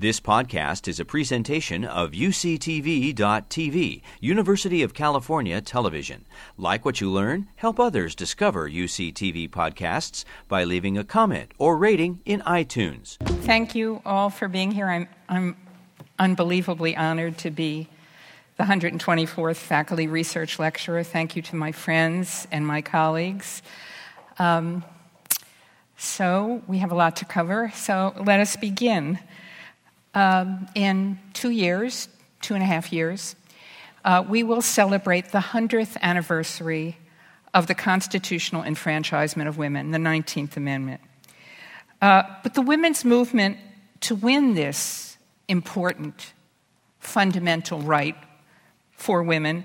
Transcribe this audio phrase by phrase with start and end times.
[0.00, 6.24] This podcast is a presentation of UCTV.tv, University of California Television.
[6.56, 12.20] Like what you learn, help others discover UCTV podcasts by leaving a comment or rating
[12.24, 13.16] in iTunes.
[13.42, 14.86] Thank you all for being here.
[14.86, 15.56] I'm, I'm
[16.20, 17.88] unbelievably honored to be
[18.56, 21.02] the 124th Faculty Research Lecturer.
[21.02, 23.62] Thank you to my friends and my colleagues.
[24.38, 24.84] Um,
[25.96, 29.18] so, we have a lot to cover, so let us begin.
[30.14, 32.08] Um, in two years,
[32.40, 33.36] two and a half years,
[34.04, 36.96] uh, we will celebrate the 100th anniversary
[37.54, 41.00] of the constitutional enfranchisement of women, the 19th Amendment.
[42.00, 43.58] Uh, but the women's movement
[44.00, 45.16] to win this
[45.48, 46.32] important
[47.00, 48.16] fundamental right
[48.92, 49.64] for women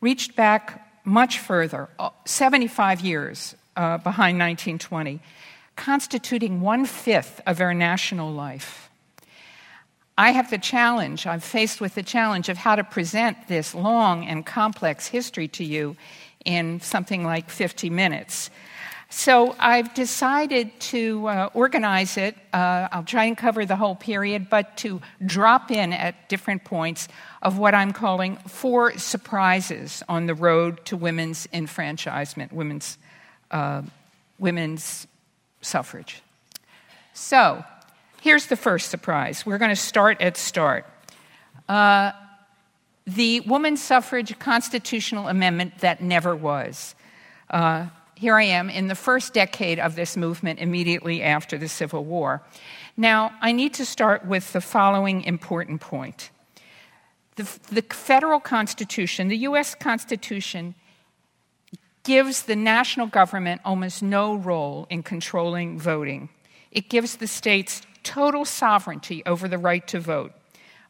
[0.00, 5.20] reached back much further, uh, 75 years uh, behind 1920,
[5.76, 8.83] constituting one fifth of our national life.
[10.16, 14.24] I have the challenge, I'm faced with the challenge of how to present this long
[14.26, 15.96] and complex history to you
[16.44, 18.50] in something like 50 minutes.
[19.10, 22.36] So I've decided to uh, organize it.
[22.52, 27.08] Uh, I'll try and cover the whole period, but to drop in at different points
[27.42, 32.98] of what I'm calling four surprises on the road to women's enfranchisement, women's,
[33.50, 33.82] uh,
[34.38, 35.06] women's
[35.60, 36.22] suffrage.
[37.12, 37.64] So,
[38.24, 39.44] Here's the first surprise.
[39.44, 40.86] We're going to start at start.
[41.68, 42.12] Uh,
[43.06, 46.94] the woman suffrage constitutional amendment that never was.
[47.50, 52.02] Uh, here I am in the first decade of this movement immediately after the Civil
[52.06, 52.42] War.
[52.96, 56.30] Now, I need to start with the following important point.
[57.36, 59.74] The, the federal Constitution, the U.S.
[59.74, 60.74] Constitution,
[62.04, 66.30] gives the national government almost no role in controlling voting.
[66.72, 70.32] It gives the states total sovereignty over the right to vote.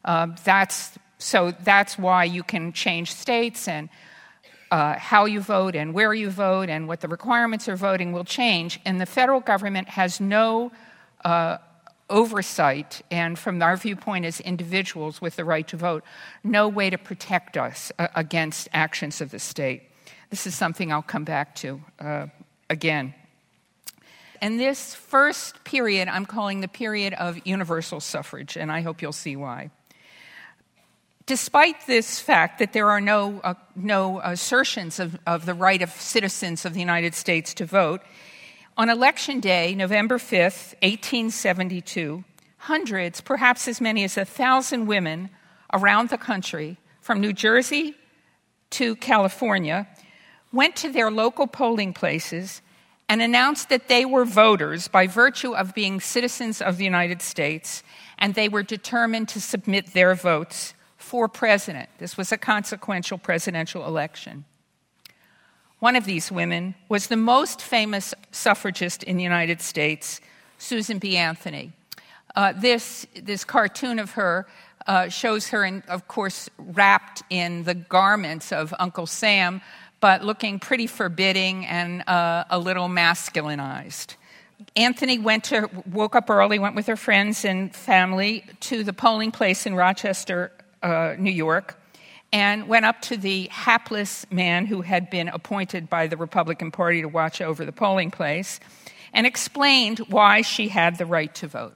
[0.03, 3.89] Uh, that's, so that's why you can change states and
[4.71, 8.25] uh, how you vote and where you vote and what the requirements of voting will
[8.25, 8.79] change.
[8.85, 10.71] And the federal government has no
[11.23, 11.57] uh,
[12.09, 16.03] oversight, and from our viewpoint as individuals with the right to vote,
[16.43, 19.81] no way to protect us uh, against actions of the state.
[20.29, 22.27] This is something I'll come back to uh,
[22.69, 23.13] again.
[24.45, 29.11] And this first period I'm calling the period of universal suffrage, and I hope you'll
[29.11, 29.71] see why.
[31.25, 35.89] Despite this fact that there are no, uh, no assertions of, of the right of
[35.89, 38.03] citizens of the United States to vote,
[38.77, 42.23] on election day, November 5th, 1872,
[42.57, 45.31] hundreds, perhaps as many as a thousand women
[45.73, 47.95] around the country, from New Jersey
[48.69, 49.87] to California,
[50.53, 52.61] went to their local polling places
[53.07, 57.83] and announced that they were voters by virtue of being citizens of the United States,
[58.17, 61.89] and they were determined to submit their votes for president.
[61.99, 64.45] This was a consequential presidential election.
[65.79, 70.19] One of these women was the most famous suffragist in the United States,
[70.57, 71.15] Susan B.
[71.15, 71.73] Anthony.
[72.35, 74.47] Uh, this, this cartoon of her
[74.87, 79.61] uh, shows her, in, of course, wrapped in the garments of Uncle Sam,
[79.99, 84.15] but looking pretty forbidding and uh, a little masculinized.
[84.75, 89.31] Anthony went to, woke up early, went with her friends and family to the polling
[89.31, 90.51] place in Rochester,
[90.81, 91.79] uh, New York,
[92.31, 97.01] and went up to the hapless man who had been appointed by the Republican Party
[97.01, 98.59] to watch over the polling place
[99.13, 101.75] and explained why she had the right to vote,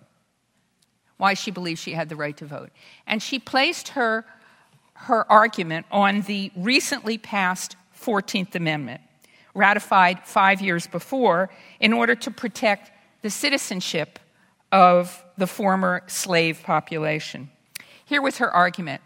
[1.18, 2.70] why she believed she had the right to vote.
[3.08, 4.26] And she placed her,
[4.94, 9.02] her argument on the recently passed 14th Amendment,
[9.54, 11.50] ratified five years before,
[11.80, 14.20] in order to protect the citizenship
[14.72, 17.50] of the former slave population.
[18.06, 19.02] Here was her argument.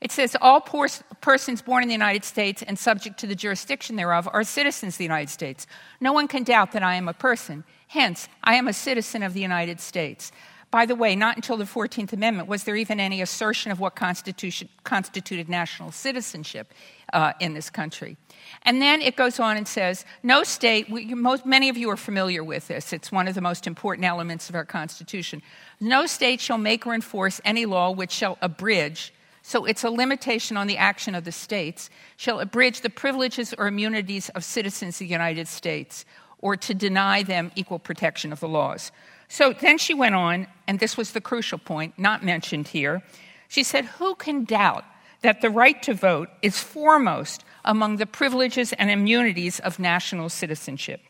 [0.00, 4.28] It says all persons born in the United States and subject to the jurisdiction thereof
[4.32, 5.66] are citizens of the United States.
[6.00, 7.64] No one can doubt that I am a person.
[7.88, 10.30] Hence, I am a citizen of the United States.
[10.70, 13.96] By the way, not until the 14th Amendment was there even any assertion of what
[13.96, 16.74] constituted national citizenship
[17.14, 18.18] uh, in this country.
[18.62, 21.96] And then it goes on and says, no state, we, most, many of you are
[21.96, 25.40] familiar with this, it's one of the most important elements of our Constitution.
[25.80, 30.58] No state shall make or enforce any law which shall abridge, so it's a limitation
[30.58, 31.88] on the action of the states,
[32.18, 36.04] shall abridge the privileges or immunities of citizens of the United States,
[36.40, 38.92] or to deny them equal protection of the laws.
[39.28, 43.02] So then she went on, and this was the crucial point, not mentioned here.
[43.48, 44.84] She said, Who can doubt
[45.22, 51.00] that the right to vote is foremost among the privileges and immunities of national citizenship?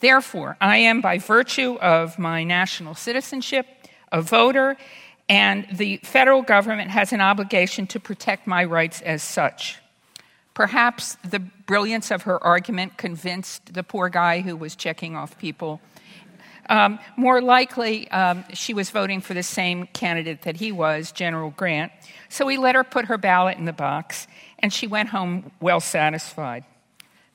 [0.00, 3.66] Therefore, I am, by virtue of my national citizenship,
[4.10, 4.76] a voter,
[5.28, 9.78] and the federal government has an obligation to protect my rights as such.
[10.54, 15.80] Perhaps the brilliance of her argument convinced the poor guy who was checking off people.
[16.68, 21.50] Um, more likely, um, she was voting for the same candidate that he was, General
[21.50, 21.92] Grant.
[22.28, 24.26] So he let her put her ballot in the box,
[24.58, 26.64] and she went home well satisfied.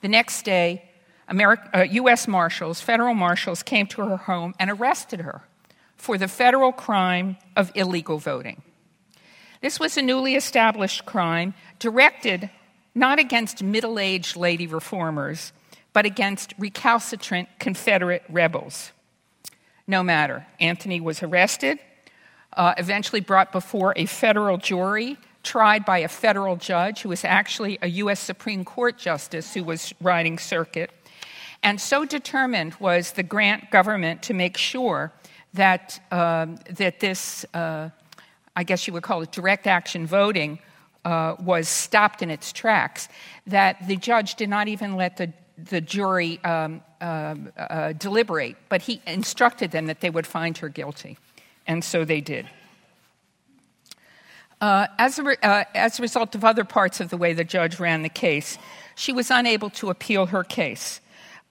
[0.02, 0.84] The next day,
[1.30, 2.28] Ameri- uh, U.S.
[2.28, 5.42] Marshals, federal marshals, came to her home and arrested her
[5.98, 8.62] for the federal crime of illegal voting.
[9.62, 12.50] This was a newly established crime directed
[12.94, 15.52] not against middle aged lady reformers,
[15.94, 18.92] but against recalcitrant Confederate rebels.
[19.88, 20.46] No matter.
[20.60, 21.80] Anthony was arrested,
[22.54, 27.80] uh, eventually brought before a federal jury, tried by a federal judge who was actually
[27.82, 28.20] a U.S.
[28.20, 30.92] Supreme Court justice who was riding circuit.
[31.64, 35.14] And so determined was the Grant government to make sure
[35.54, 37.90] that, um, that this, uh,
[38.56, 40.60] I guess you would call it direct action voting,
[41.06, 43.08] uh, was stopped in its tracks,
[43.48, 48.84] that the judge did not even let the, the jury um, uh, uh, deliberate, but
[48.84, 51.18] he instructed them that they would find her guilty.
[51.66, 52.48] And so they did.
[54.60, 57.44] Uh, as, a re- uh, as a result of other parts of the way the
[57.44, 58.58] judge ran the case,
[58.96, 61.00] she was unable to appeal her case.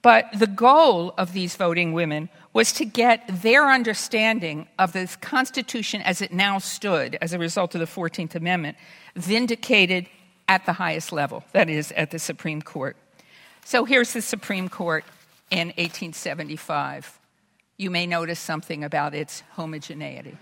[0.02, 6.00] But the goal of these voting women was to get their understanding of the Constitution
[6.02, 8.76] as it now stood as a result of the 14th Amendment
[9.14, 10.08] vindicated
[10.48, 12.96] at the highest level, that is, at the Supreme Court.
[13.64, 15.04] So here's the Supreme Court
[15.50, 17.18] in 1875.
[17.78, 20.38] You may notice something about its homogeneity.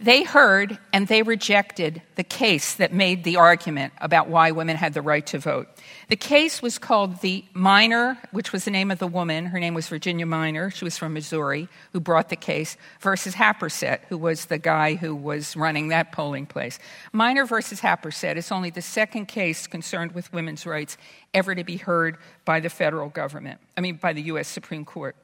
[0.00, 4.94] They heard and they rejected the case that made the argument about why women had
[4.94, 5.66] the right to vote.
[6.08, 9.46] The case was called the Minor, which was the name of the woman.
[9.46, 10.70] Her name was Virginia Minor.
[10.70, 15.16] She was from Missouri, who brought the case, versus Happersett, who was the guy who
[15.16, 16.78] was running that polling place.
[17.12, 20.96] Minor versus Happersett is only the second case concerned with women's rights
[21.34, 24.46] ever to be heard by the federal government, I mean, by the U.S.
[24.46, 25.16] Supreme Court.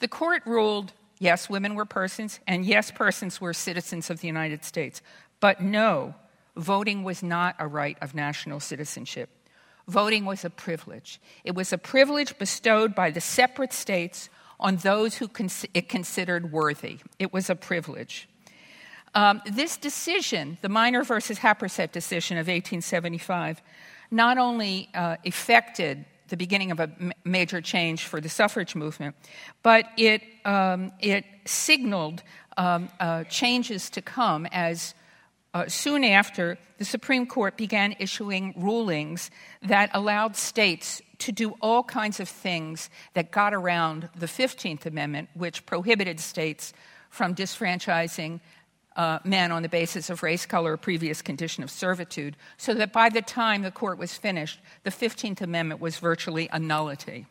[0.00, 4.64] The court ruled Yes, women were persons, and yes, persons were citizens of the United
[4.64, 5.02] States.
[5.38, 6.14] But no,
[6.56, 9.28] voting was not a right of national citizenship.
[9.86, 11.20] Voting was a privilege.
[11.44, 15.30] It was a privilege bestowed by the separate states on those who
[15.74, 17.00] it considered worthy.
[17.18, 18.26] It was a privilege.
[19.14, 23.60] Um, this decision, the Minor versus Happersett decision of 1875,
[24.10, 26.90] not only uh, affected the beginning of a
[27.24, 29.14] major change for the suffrage movement,
[29.62, 32.22] but it, um, it signaled
[32.56, 34.94] um, uh, changes to come as
[35.52, 39.30] uh, soon after the Supreme Court began issuing rulings
[39.62, 45.28] that allowed states to do all kinds of things that got around the 15th Amendment,
[45.34, 46.72] which prohibited states
[47.10, 48.40] from disfranchising
[48.96, 52.92] uh, men on the basis of race, color, or previous condition of servitude, so that
[52.92, 57.26] by the time the court was finished, the 15th Amendment was virtually a nullity.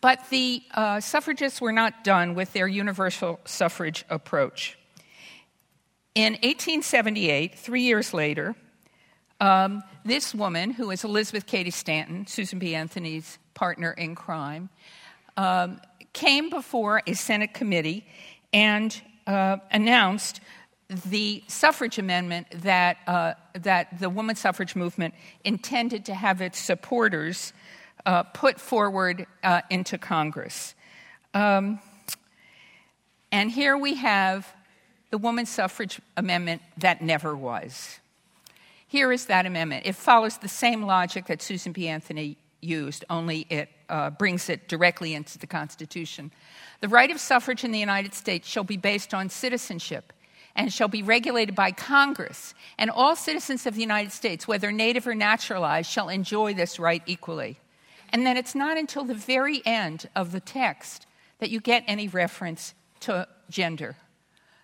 [0.00, 4.76] But the uh, suffragists were not done with their universal suffrage approach.
[6.14, 8.54] In 1878, three years later,
[9.40, 12.74] um, this woman, who is Elizabeth Cady Stanton, Susan B.
[12.74, 14.68] Anthony's partner in crime,
[15.36, 15.80] um,
[16.12, 18.06] came before a Senate committee
[18.52, 19.00] and
[19.32, 20.40] uh, announced
[21.06, 27.52] the suffrage amendment that, uh, that the women's suffrage movement intended to have its supporters
[28.04, 30.74] uh, put forward uh, into Congress.
[31.34, 31.80] Um,
[33.30, 34.52] and here we have
[35.10, 37.98] the women's suffrage amendment that never was.
[38.86, 39.86] Here is that amendment.
[39.86, 41.88] It follows the same logic that Susan B.
[41.88, 46.32] Anthony used, only it uh, brings it directly into the Constitution.
[46.80, 50.12] The right of suffrage in the United States shall be based on citizenship
[50.56, 55.06] and shall be regulated by Congress, and all citizens of the United States, whether native
[55.06, 57.58] or naturalized, shall enjoy this right equally.
[58.12, 61.06] And then it's not until the very end of the text
[61.38, 63.96] that you get any reference to gender.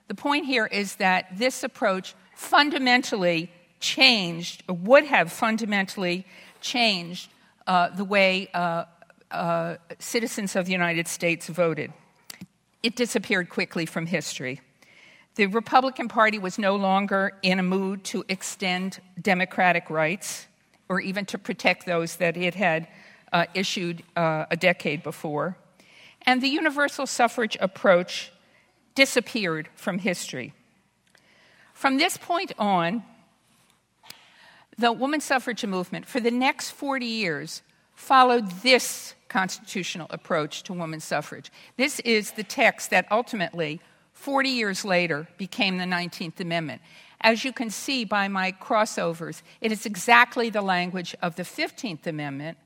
[0.09, 6.27] The point here is that this approach fundamentally changed, or would have fundamentally
[6.61, 7.31] changed
[7.67, 8.85] uh, the way uh,
[9.31, 11.93] uh, citizens of the United States voted.
[12.83, 14.61] It disappeared quickly from history.
[15.35, 20.47] The Republican Party was no longer in a mood to extend democratic rights
[20.89, 22.89] or even to protect those that it had
[23.33, 25.57] uh, issued uh, a decade before.
[26.23, 28.33] And the universal suffrage approach
[28.95, 30.55] disappeared from history.
[31.73, 33.05] From this point on,
[34.77, 37.63] the women's suffrage movement, for the next 40 years,
[37.99, 41.51] followed this constitutional approach to women's suffrage.
[41.77, 43.81] This is the text that ultimately,
[44.15, 46.81] 40 years later, became the 19th Amendment.
[47.21, 52.07] As you can see by my crossovers, it is exactly the language of the 15th
[52.07, 52.57] Amendment,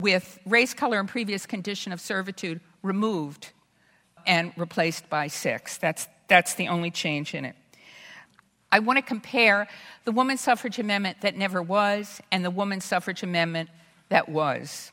[0.00, 3.52] with race, color, and previous condition of servitude removed
[4.26, 5.78] and replaced by sex.
[5.78, 7.54] That's, that's the only change in it.
[8.72, 9.68] I want to compare
[10.04, 13.70] the Woman Suffrage Amendment that never was and the Woman Suffrage Amendment
[14.08, 14.92] that was.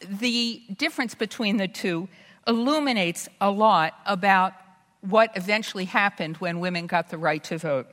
[0.00, 2.08] The difference between the two
[2.46, 4.54] illuminates a lot about
[5.00, 7.86] what eventually happened when women got the right to vote.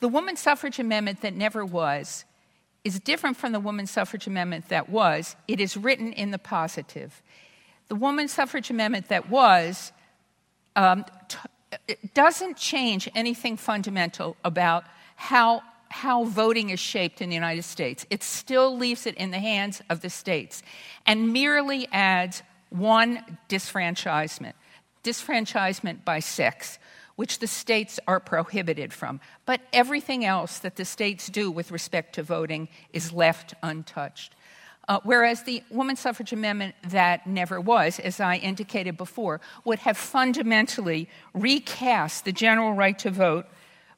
[0.00, 2.24] The Woman Suffrage Amendment that never was
[2.84, 5.34] is different from the Woman Suffrage Amendment that was.
[5.48, 7.22] It is written in the positive.
[7.88, 9.92] The Woman Suffrage Amendment that was
[10.76, 14.84] um, t- doesn't change anything fundamental about
[15.16, 18.06] how, how voting is shaped in the United States.
[18.10, 20.62] It still leaves it in the hands of the states
[21.06, 24.54] and merely adds one disfranchisement
[25.06, 26.80] disfranchisement by sex
[27.14, 29.20] which the states are prohibited from.
[29.46, 34.34] But everything else that the states do with respect to voting is left untouched.
[34.88, 39.96] Uh, whereas the Woman Suffrage Amendment that never was, as I indicated before, would have
[39.96, 43.46] fundamentally recast the general right to vote,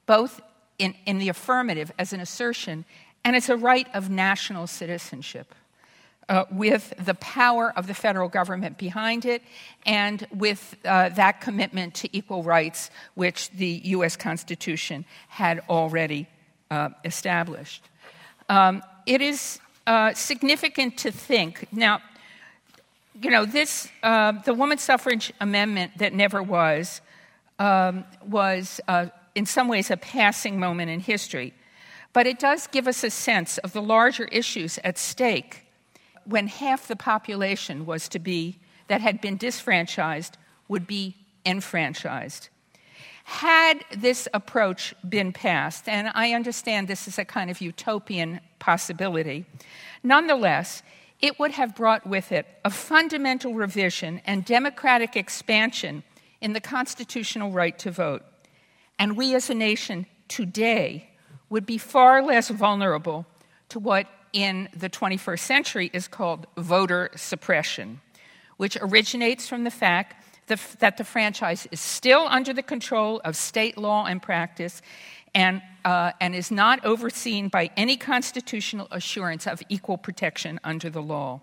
[0.05, 0.41] both
[0.79, 2.85] in, in the affirmative as an assertion
[3.23, 5.53] and as a right of national citizenship
[6.29, 9.41] uh, with the power of the federal government behind it
[9.85, 14.15] and with uh, that commitment to equal rights, which the U.S.
[14.15, 16.27] Constitution had already
[16.69, 17.83] uh, established.
[18.47, 22.01] Um, it is uh, significant to think now.
[23.21, 27.01] You know, this uh, the woman suffrage amendment that never was
[27.57, 29.07] um, was uh,
[29.39, 31.53] in some ways a passing moment in history,
[32.11, 35.65] but it does give us a sense of the larger issues at stake
[36.25, 41.15] when half the population was to be, that had been disfranchised, would be
[41.45, 42.49] enfranchised.
[43.23, 49.45] Had this approach been passed, and I understand this is a kind of utopian possibility,
[50.03, 50.83] nonetheless,
[51.21, 56.03] it would have brought with it a fundamental revision and democratic expansion
[56.41, 58.25] in the constitutional right to vote.
[58.99, 61.09] And we as a nation today
[61.49, 63.25] would be far less vulnerable
[63.69, 68.01] to what in the 21st century is called voter suppression,
[68.57, 70.15] which originates from the fact
[70.47, 74.81] that the franchise is still under the control of state law and practice
[75.35, 81.01] and, uh, and is not overseen by any constitutional assurance of equal protection under the
[81.01, 81.39] law.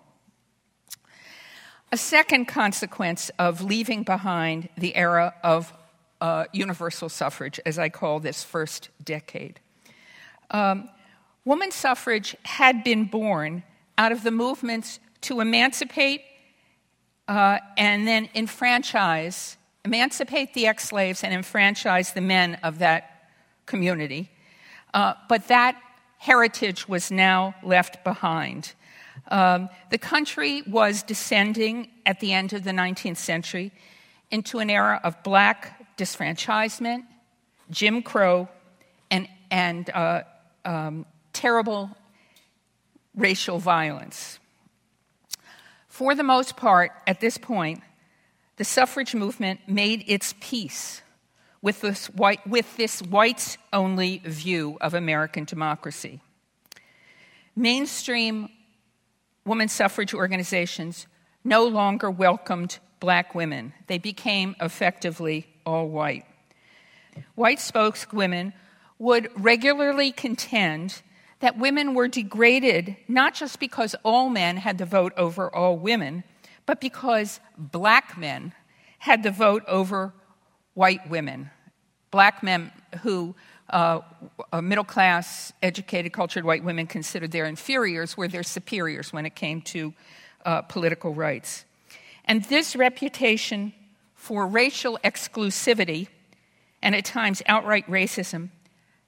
[1.89, 5.73] A second consequence of leaving behind the era of
[6.21, 9.59] uh, universal suffrage, as I call this first decade,
[10.51, 10.89] um,
[11.47, 13.63] Woman suffrage had been born
[13.97, 16.19] out of the movements to emancipate
[17.29, 19.55] uh, and then enfranchise,
[19.85, 23.29] emancipate the ex slaves and enfranchise the men of that
[23.65, 24.29] community.
[24.93, 25.81] Uh, but that
[26.17, 28.73] heritage was now left behind.
[29.29, 33.71] Um, the country was descending at the end of the 19th century
[34.31, 37.03] into an era of black disfranchisement,
[37.69, 38.47] Jim Crow,
[39.11, 40.23] and, and uh,
[40.65, 41.89] um, terrible
[43.15, 44.39] racial violence.
[45.87, 47.81] For the most part, at this point,
[48.57, 51.01] the suffrage movement made its peace
[51.61, 56.21] with this, white, with this whites only view of American democracy.
[57.55, 58.49] Mainstream
[59.45, 61.07] women suffrage organizations
[61.43, 66.25] no longer welcomed black women, they became effectively all white.
[67.35, 68.53] White spokeswomen
[68.97, 71.01] would regularly contend
[71.39, 76.23] that women were degraded not just because all men had the vote over all women,
[76.65, 78.53] but because black men
[78.99, 80.13] had the vote over
[80.73, 81.51] white women.
[82.11, 82.71] Black men
[83.01, 83.35] who
[83.69, 83.99] uh,
[84.63, 89.61] middle class, educated, cultured white women considered their inferiors were their superiors when it came
[89.61, 89.93] to
[90.45, 91.65] uh, political rights.
[92.23, 93.73] And this reputation
[94.27, 96.09] for racial exclusivity
[96.81, 98.49] and at times outright racism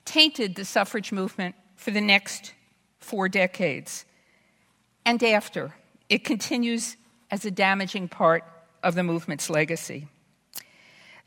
[0.06, 2.54] tainted the suffrage movement for the next
[3.00, 4.06] four decades.
[5.06, 5.76] And after,
[6.08, 6.96] it continues
[7.30, 8.46] as a damaging part
[8.82, 10.08] of the movement's legacy.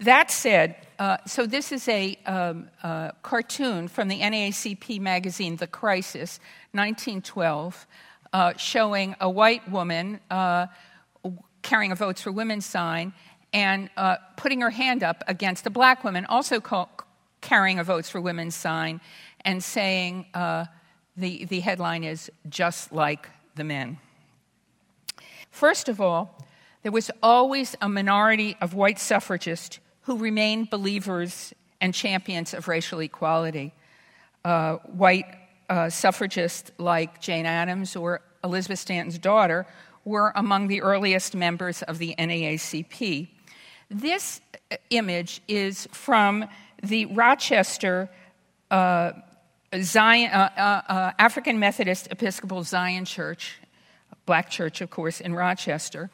[0.00, 5.66] That said, uh, so this is a um, uh, cartoon from the NAACP magazine, The
[5.66, 7.86] Crisis, 1912,
[8.32, 10.68] uh, showing a white woman uh,
[11.62, 13.12] carrying a Votes for Women sign
[13.52, 16.90] and uh, putting her hand up against a black woman, also call,
[17.40, 19.00] carrying a Votes for Women sign,
[19.44, 20.66] and saying uh,
[21.16, 23.98] the, the headline is Just Like the Men.
[25.50, 26.38] First of all,
[26.82, 33.00] there was always a minority of white suffragists who remained believers and champions of racial
[33.00, 33.72] equality.
[34.44, 35.26] Uh, white
[35.68, 39.66] uh, suffragists like Jane Addams or Elizabeth Stanton's daughter
[40.04, 43.28] were among the earliest members of the NAACP.
[43.92, 44.40] This
[44.88, 46.46] image is from
[46.82, 48.08] the Rochester
[48.70, 49.12] uh,
[49.82, 53.58] Zion, uh, uh, uh, African Methodist Episcopal Zion Church,
[54.24, 56.10] black church, of course, in Rochester.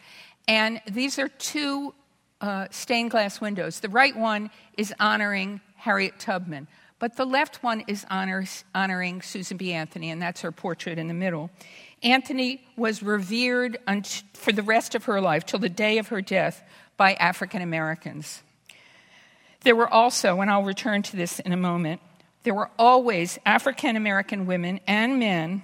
[0.48, 1.94] And these are two
[2.40, 3.78] uh, stained glass windows.
[3.78, 6.66] The right one is honoring Harriet Tubman,
[6.98, 9.72] but the left one is honors, honoring Susan B.
[9.72, 11.48] Anthony, and that's her portrait in the middle.
[12.02, 13.78] Anthony was revered
[14.34, 16.64] for the rest of her life, till the day of her death,
[16.98, 18.42] by African Americans.
[19.62, 22.02] There were also, and I'll return to this in a moment,
[22.42, 25.62] there were always African American women and men,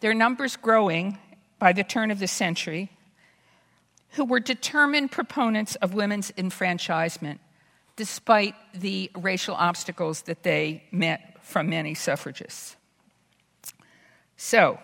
[0.00, 1.18] their numbers growing
[1.58, 2.90] by the turn of the century,
[4.10, 7.40] who were determined proponents of women's enfranchisement,
[7.96, 12.76] despite the racial obstacles that they met from many suffragists.
[14.36, 14.78] So,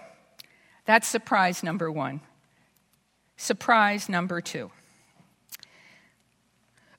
[0.86, 2.20] that's surprise number one.
[3.36, 4.70] Surprise number two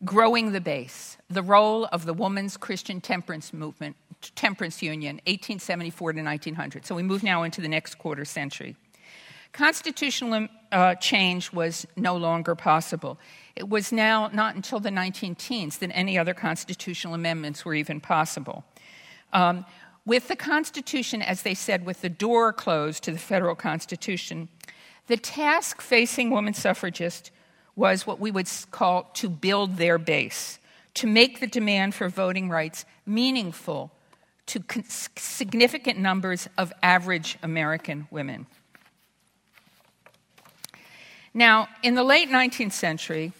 [0.06, 3.96] growing the base, the role of the Woman's Christian Temperance Movement,
[4.36, 6.86] Temperance Union, 1874 to 1900.
[6.86, 8.76] So we move now into the next quarter century.
[9.52, 13.20] Constitutional uh, change was no longer possible.
[13.56, 18.02] It was now not until the 19 teens that any other constitutional amendments were even
[18.02, 18.64] possible.
[19.32, 19.66] Um,
[20.06, 24.50] with the Constitution, as they said, with the door closed to the federal Constitution,
[25.08, 27.30] the task facing women suffragists
[27.76, 30.60] was what we would call to build their base,
[30.96, 33.92] to make the demand for voting rights meaningful
[34.46, 34.64] to
[35.16, 38.46] significant numbers of average American women.
[41.34, 43.34] Now, in the late 19th century,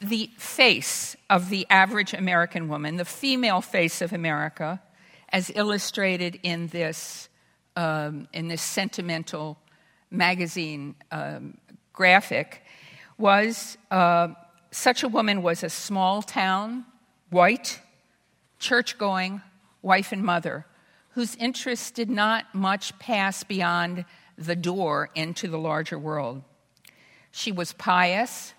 [0.00, 4.80] the face of the average American woman, the female face of America,
[5.28, 7.28] as illustrated in this,
[7.76, 9.58] um, in this sentimental
[10.10, 11.58] magazine um,
[11.92, 12.62] graphic,
[13.18, 14.28] was uh,
[14.70, 16.84] such a woman was a small town,
[17.30, 17.80] white,
[18.58, 19.40] church going
[19.82, 20.66] wife and mother,
[21.10, 24.04] whose interests did not much pass beyond
[24.36, 26.42] the door into the larger world.
[27.30, 28.54] She was pious,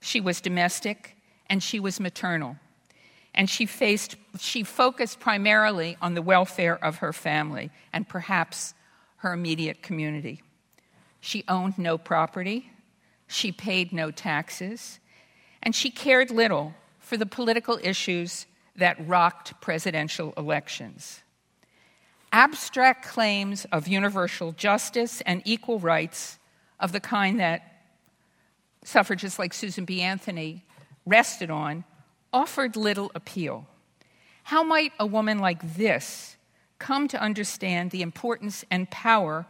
[0.00, 1.16] she was domestic,
[1.48, 2.56] and she was maternal.
[3.34, 8.74] And she, faced, she focused primarily on the welfare of her family and perhaps
[9.18, 10.42] her immediate community.
[11.20, 12.70] She owned no property,
[13.26, 15.00] she paid no taxes,
[15.62, 21.22] and she cared little for the political issues that rocked presidential elections.
[22.32, 26.38] Abstract claims of universal justice and equal rights
[26.78, 27.62] of the kind that
[28.84, 30.02] suffragists like Susan B.
[30.02, 30.64] Anthony
[31.06, 31.84] rested on
[32.32, 33.66] offered little appeal.
[34.44, 36.36] How might a woman like this
[36.78, 39.46] come to understand the importance and power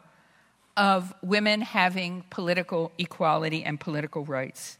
[0.76, 4.78] of women having political equality and political rights?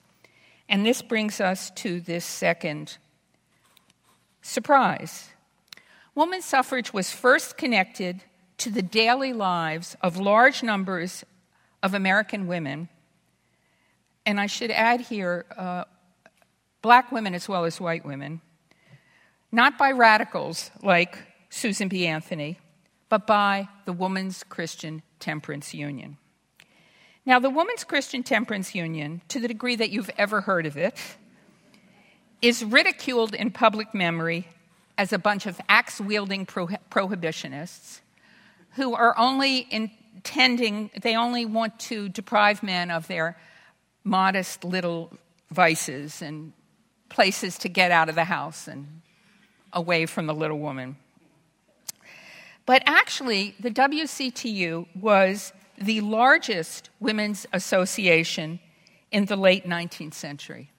[0.69, 2.99] And this brings us to this second
[4.43, 5.31] surprise.
[6.15, 8.23] Woman suffrage was first connected
[8.59, 11.25] to the daily lives of large numbers
[11.83, 12.89] of American women.
[14.25, 15.85] And I should add here uh,
[16.83, 18.41] black women as well as white women,
[19.53, 21.19] not by radicals like
[21.51, 22.07] Susan B.
[22.07, 22.59] Anthony,
[23.09, 26.19] but by the Woman's Christian Temperance Union.
[27.25, 30.95] Now, the Woman's Christian Temperance Union, to the degree that you've ever heard of it,
[32.41, 34.47] is ridiculed in public memory
[34.97, 38.01] as a bunch of axe wielding pro- prohibitionists
[38.77, 43.37] who are only intending, they only want to deprive men of their
[44.05, 45.13] modest little
[45.51, 46.53] vices and
[47.09, 49.01] places to get out of the house and
[49.73, 50.97] away from the little woman.
[52.67, 58.61] But actually, the WCTU was the largest women's association
[59.11, 60.71] in the late 19th century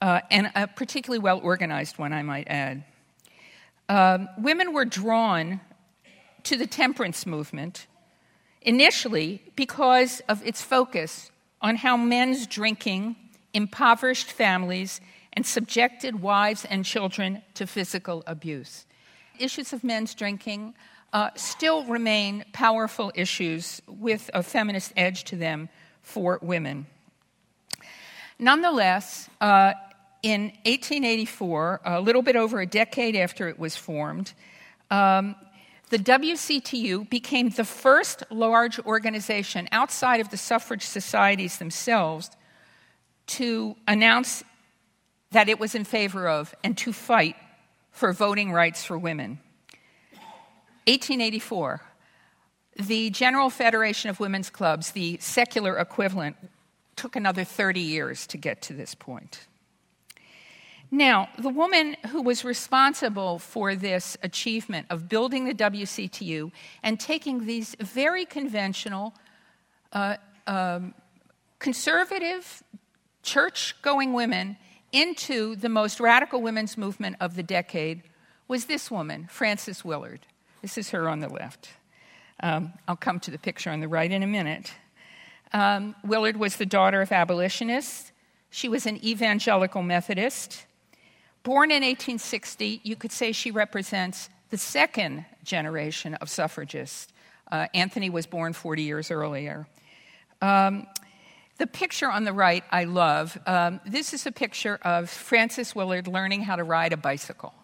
[0.00, 2.84] uh, and a particularly well organized one, I might add.
[3.88, 5.60] Um, women were drawn
[6.44, 7.86] to the temperance movement
[8.62, 11.30] initially because of its focus
[11.60, 13.16] on how men's drinking
[13.54, 15.00] impoverished families
[15.32, 18.86] and subjected wives and children to physical abuse.
[19.38, 20.74] Issues of men's drinking
[21.12, 25.68] uh, still remain powerful issues with a feminist edge to them
[26.02, 26.86] for women.
[28.38, 29.72] Nonetheless, uh,
[30.22, 34.32] in 1884, a little bit over a decade after it was formed,
[34.90, 35.34] um,
[35.88, 42.30] the WCTU became the first large organization outside of the suffrage societies themselves
[43.26, 44.42] to announce
[45.30, 47.36] that it was in favor of and to fight
[47.96, 49.38] for voting rights for women.
[50.84, 51.80] 1884,
[52.76, 56.36] the General Federation of Women's Clubs, the secular equivalent,
[56.94, 59.46] took another 30 years to get to this point.
[60.90, 67.46] Now, the woman who was responsible for this achievement of building the WCTU and taking
[67.46, 69.14] these very conventional,
[69.94, 70.92] uh, um,
[71.58, 72.62] conservative,
[73.22, 74.58] church going women
[74.96, 78.02] into the most radical women's movement of the decade
[78.48, 80.20] was this woman, Frances Willard.
[80.62, 81.68] This is her on the left.
[82.40, 84.72] Um, I'll come to the picture on the right in a minute.
[85.52, 88.12] Um, Willard was the daughter of abolitionists.
[88.50, 90.64] She was an evangelical Methodist.
[91.42, 97.12] Born in 1860, you could say she represents the second generation of suffragists.
[97.50, 99.66] Uh, Anthony was born 40 years earlier.
[100.40, 100.86] Um,
[101.58, 103.38] the picture on the right I love.
[103.46, 107.54] Um, this is a picture of Frances Willard learning how to ride a bicycle.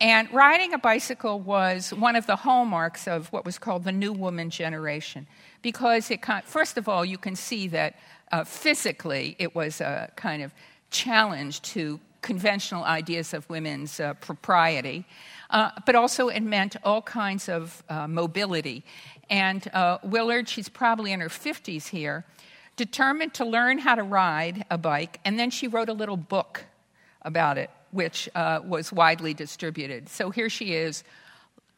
[0.00, 4.12] And riding a bicycle was one of the hallmarks of what was called the New
[4.12, 5.26] Woman generation,
[5.62, 7.98] because it, first of all, you can see that
[8.32, 10.52] uh, physically it was a kind of
[10.90, 15.04] challenge to conventional ideas of women's uh, propriety,
[15.50, 18.82] uh, but also it meant all kinds of uh, mobility.
[19.30, 22.24] And uh, Willard, she's probably in her 50s here,
[22.76, 26.64] determined to learn how to ride a bike, and then she wrote a little book
[27.22, 30.08] about it, which uh, was widely distributed.
[30.08, 31.04] So here she is.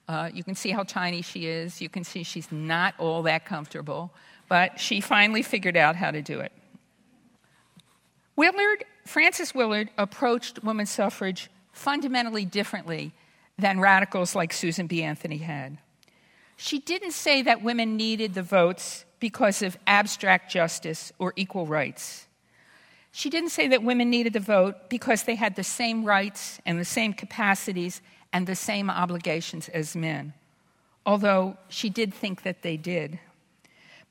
[0.09, 1.81] Uh, you can see how tiny she is.
[1.81, 4.13] You can see she's not all that comfortable,
[4.49, 6.53] but she finally figured out how to do it.
[8.37, 13.13] Willard Frances Willard approached women's suffrage fundamentally differently
[13.59, 15.03] than radicals like Susan B.
[15.03, 15.79] Anthony had.
[16.57, 22.27] She didn't say that women needed the votes because of abstract justice or equal rights.
[23.13, 26.79] She didn't say that women needed to vote because they had the same rights and
[26.79, 28.03] the same capacities
[28.33, 30.35] and the same obligations as men,
[31.07, 33.19] although she did think that they did.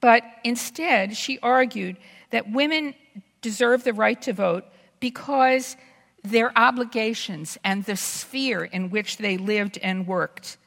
[0.02, 1.98] But instead, she argued
[2.32, 2.96] that women
[3.41, 4.65] deserve the right to vote
[5.00, 5.78] because
[6.24, 10.58] their obligations and the sphere in which they lived and worked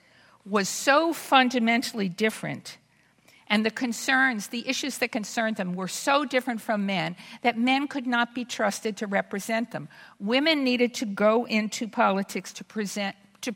[0.47, 2.79] was so fundamentally different
[3.49, 7.89] and the concerns, the issues that concerned them, were so different from men that men
[7.89, 9.89] could not be trusted to represent them.
[10.21, 13.55] Women needed to go into politics to present, to,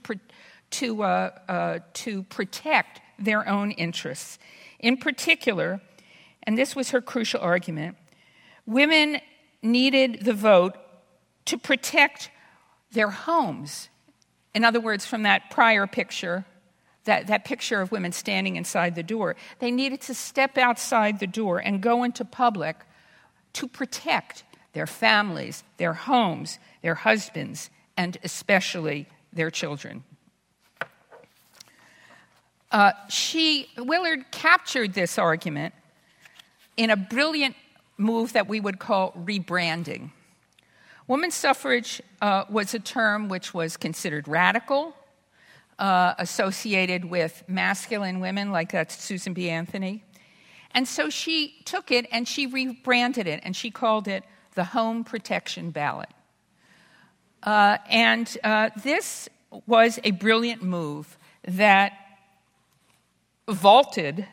[0.70, 4.38] to, uh, uh, to protect their own interests.
[4.78, 5.80] In particular,
[6.42, 7.96] and this was her crucial argument,
[8.66, 9.20] women
[9.62, 10.76] needed the vote
[11.44, 12.30] to protect
[12.92, 13.88] their homes.
[14.54, 16.44] In other words, from that prior picture,
[17.04, 21.26] that, that picture of women standing inside the door, they needed to step outside the
[21.26, 22.76] door and go into public
[23.54, 30.04] to protect their families, their homes, their husbands, and especially their children.
[32.70, 35.74] Uh, she, Willard captured this argument
[36.76, 37.54] in a brilliant
[37.98, 40.10] move that we would call rebranding.
[41.06, 44.94] Women's suffrage uh, was a term which was considered radical,
[45.82, 49.50] uh, associated with masculine women, like that's Susan B.
[49.50, 50.04] Anthony.
[50.70, 54.22] And so she took it and she rebranded it and she called it
[54.54, 56.08] the Home Protection Ballot.
[57.42, 59.28] Uh, and uh, this
[59.66, 61.18] was a brilliant move
[61.48, 61.94] that
[63.48, 64.24] vaulted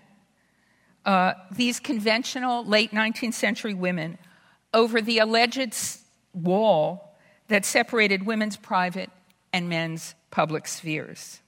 [1.04, 4.20] uh, these conventional late 19th century women
[4.72, 5.76] over the alleged
[6.32, 9.10] wall that separated women's private
[9.52, 11.42] and men's public spheres.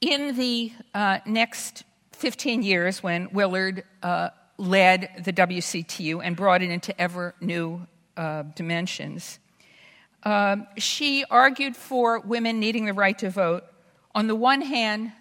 [0.00, 6.70] In the uh, next 15 years, when Willard uh, led the WCTU and brought it
[6.70, 9.38] into ever new uh, dimensions,
[10.24, 13.64] um, she argued for women needing the right to vote,
[14.14, 15.12] on the one hand,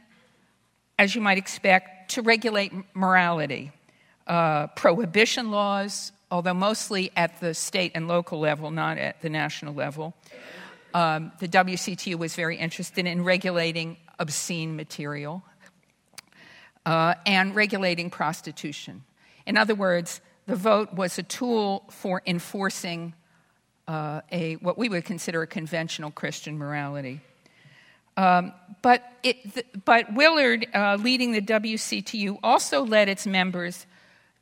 [0.97, 3.71] as you might expect, to regulate morality.
[4.25, 9.73] Uh, prohibition laws, although mostly at the state and local level, not at the national
[9.73, 10.13] level.
[10.97, 15.43] Um, the WCTU was very interested in regulating obscene material
[16.87, 19.03] uh, and regulating prostitution.
[19.45, 23.13] In other words, the vote was a tool for enforcing
[23.87, 27.21] uh, a, what we would consider a conventional Christian morality.
[28.17, 33.85] Um, but, it, but Willard, uh, leading the WCTU, also led its members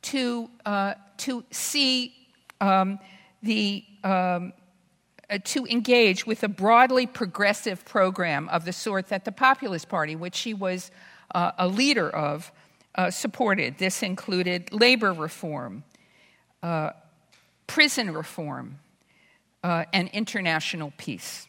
[0.04, 2.14] to, uh, to see
[2.62, 2.98] um,
[3.42, 4.54] the, um,
[5.28, 10.14] uh, to engage with a broadly progressive program of the sort that the Populist Party,
[10.14, 10.90] which she was
[11.34, 12.52] uh, a leader of,
[12.94, 13.78] uh, supported.
[13.78, 15.84] This included labor reform,
[16.62, 16.90] uh,
[17.66, 18.78] prison reform,
[19.64, 21.48] and international peace.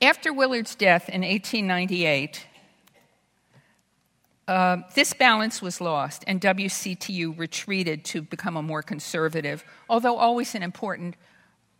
[0.00, 2.46] After Willard's death in 1898,
[4.46, 10.54] uh, this balance was lost, and WCTU retreated to become a more conservative, although always
[10.54, 11.16] an important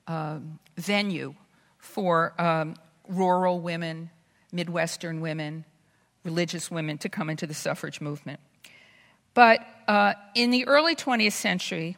[0.07, 1.35] um, venue
[1.79, 2.75] for um,
[3.09, 4.11] rural women,
[4.53, 5.65] Midwestern women,
[6.25, 8.41] religious women to come into the suffrage movement.
[9.35, 11.97] But uh, in the early 20th century,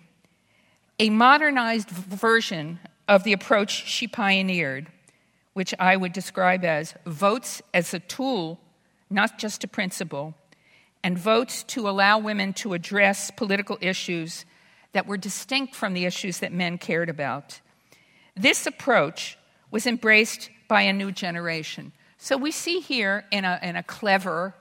[0.99, 4.89] a modernized version of the approach she pioneered,
[5.53, 8.59] which I would describe as votes as a tool,
[9.09, 10.35] not just a principle,
[11.03, 14.45] and votes to allow women to address political issues
[14.93, 17.61] that were distinct from the issues that men cared about.
[18.39, 19.37] This approach
[19.71, 21.93] was embraced by a new generation.
[22.19, 24.55] So we see here, in a, in a clever,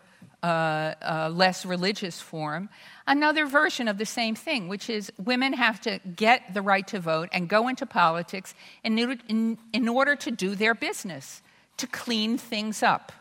[0.43, 2.69] uh, uh, less religious form,
[3.05, 6.99] another version of the same thing, which is women have to get the right to
[6.99, 11.41] vote and go into politics in, in, in order to do their business,
[11.77, 13.11] to clean things up.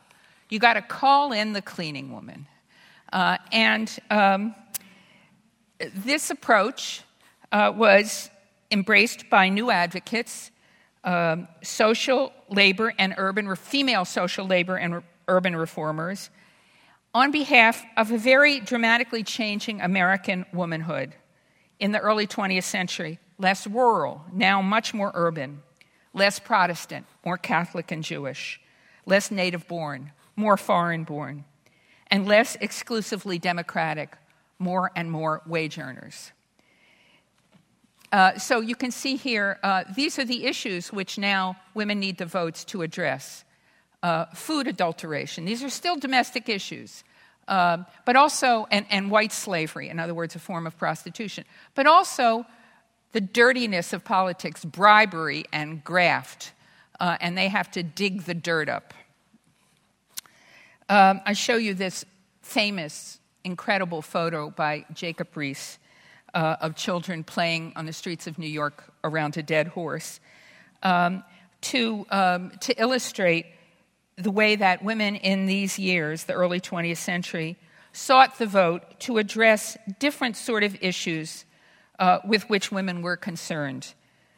[0.49, 2.47] You got to call in the cleaning woman.
[3.13, 4.55] Uh, and um,
[5.79, 7.03] this approach
[7.53, 8.31] uh, was
[8.71, 10.51] embraced by new advocates,
[11.05, 16.31] um, social labor and urban, female social labor and re- urban reformers,
[17.15, 21.15] on behalf of a very dramatically changing American womanhood
[21.79, 25.63] in the early 20th century, less rural, now much more urban,
[26.13, 28.61] less Protestant, more Catholic and Jewish,
[29.05, 31.45] less native born, more foreign born.
[32.09, 34.17] And less exclusively democratic,
[34.59, 36.33] more and more wage earners.
[38.13, 42.19] Uh, so you can see here, uh, these are the issues which now women need
[42.19, 43.45] the votes to address.
[44.03, 47.03] Uh, food adulteration, these are still domestic issues,
[47.49, 51.87] um, but also, and, and, white slavery, in other words, a form of prostitution, but
[51.87, 52.45] also
[53.13, 56.53] the dirtiness of politics, bribery and graft,
[57.01, 58.95] uh, and they have to dig the dirt up.
[60.89, 62.05] Um, I show you this
[62.43, 65.79] famous, incredible photo by Jacob Riis
[66.37, 70.21] uh, of children playing on the streets of New York around a dead horse
[70.83, 71.25] um,
[71.63, 73.47] to, um, to illustrate
[74.17, 77.57] the way that women in these years, the early 20th century,
[77.93, 81.47] sought the vote to address different sort of issues
[81.99, 83.95] uh, with which women were concerned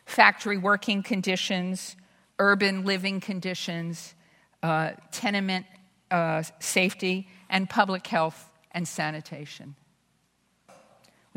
[0.06, 1.94] factory working conditions,
[2.38, 4.14] urban living conditions,
[4.62, 5.66] uh, tenement
[6.10, 9.74] uh, safety, and public health and sanitation.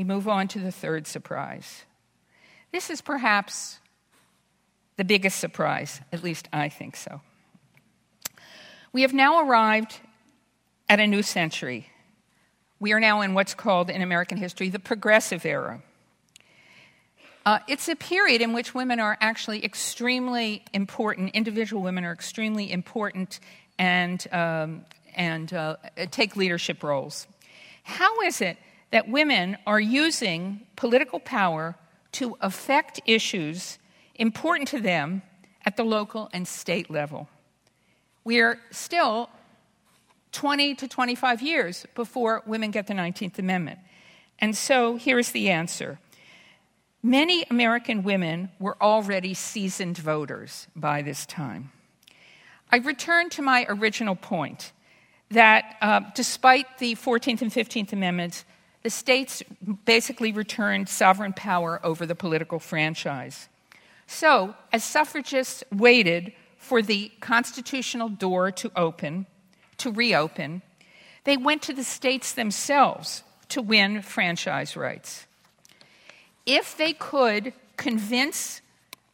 [0.01, 1.83] We move on to the third surprise.
[2.71, 3.77] This is perhaps
[4.97, 7.21] the biggest surprise, at least I think so.
[8.93, 9.99] We have now arrived
[10.89, 11.91] at a new century.
[12.79, 15.83] We are now in what's called in American history the progressive era.
[17.45, 22.71] Uh, it's a period in which women are actually extremely important, individual women are extremely
[22.71, 23.39] important
[23.77, 24.83] and, um,
[25.13, 25.75] and uh,
[26.09, 27.27] take leadership roles.
[27.83, 28.57] How is it
[28.91, 31.75] that women are using political power
[32.13, 33.79] to affect issues
[34.15, 35.21] important to them
[35.65, 37.29] at the local and state level?
[38.23, 39.29] We are still
[40.31, 43.79] 20 to 25 years before women get the 19th Amendment.
[44.39, 45.99] And so here's the answer.
[47.03, 51.71] Many American women were already seasoned voters by this time.
[52.71, 54.71] I return to my original point
[55.29, 58.45] that uh, despite the 14th and 15th Amendments,
[58.83, 59.43] the states
[59.85, 63.47] basically returned sovereign power over the political franchise.
[64.07, 69.25] So, as suffragists waited for the constitutional door to open,
[69.77, 70.61] to reopen,
[71.23, 75.25] they went to the states themselves to win franchise rights.
[76.45, 78.61] If they could convince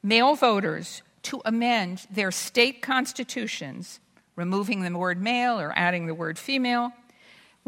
[0.01, 3.99] male voters to amend their state constitutions,
[4.35, 6.93] removing the word male or adding the word female,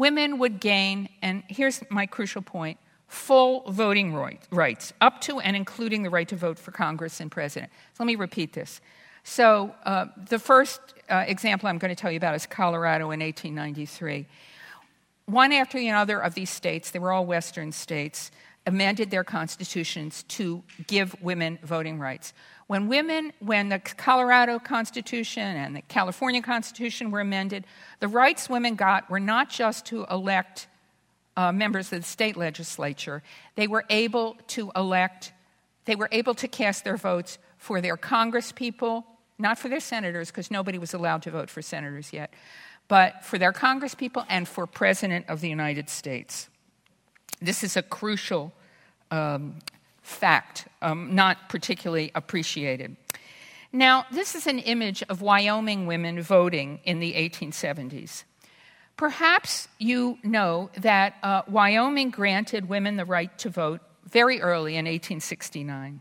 [0.00, 4.14] women would gain, and here's my crucial point full voting
[4.52, 7.70] rights, up to and including the right to vote for Congress and president.
[7.94, 8.80] So let me repeat this.
[9.24, 13.20] So, uh, the first uh, example I'm going to tell you about is Colorado in
[13.20, 14.26] 1893.
[15.26, 18.30] One after the other of these states, they were all Western states,
[18.66, 22.32] amended their constitutions to give women voting rights.
[22.70, 27.64] When women, when the Colorado Constitution and the California Constitution were amended,
[27.98, 30.68] the rights women got were not just to elect
[31.36, 33.24] uh, members of the state legislature,
[33.56, 35.32] they were able to elect,
[35.86, 39.02] they were able to cast their votes for their congresspeople,
[39.36, 42.32] not for their senators, because nobody was allowed to vote for senators yet,
[42.86, 46.48] but for their congresspeople and for President of the United States.
[47.42, 48.52] This is a crucial
[49.10, 49.56] um,
[50.10, 52.96] fact, um, not particularly appreciated.
[53.72, 58.24] Now, this is an image of Wyoming women voting in the 1870s.
[58.96, 64.84] Perhaps you know that uh, Wyoming granted women the right to vote very early in
[64.84, 66.00] 1869.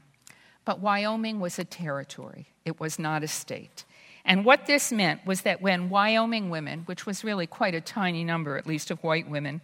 [0.65, 3.85] But Wyoming was a territory, it was not a state.
[4.25, 8.23] And what this meant was that when Wyoming women, which was really quite a tiny
[8.23, 9.61] number, at least of white women,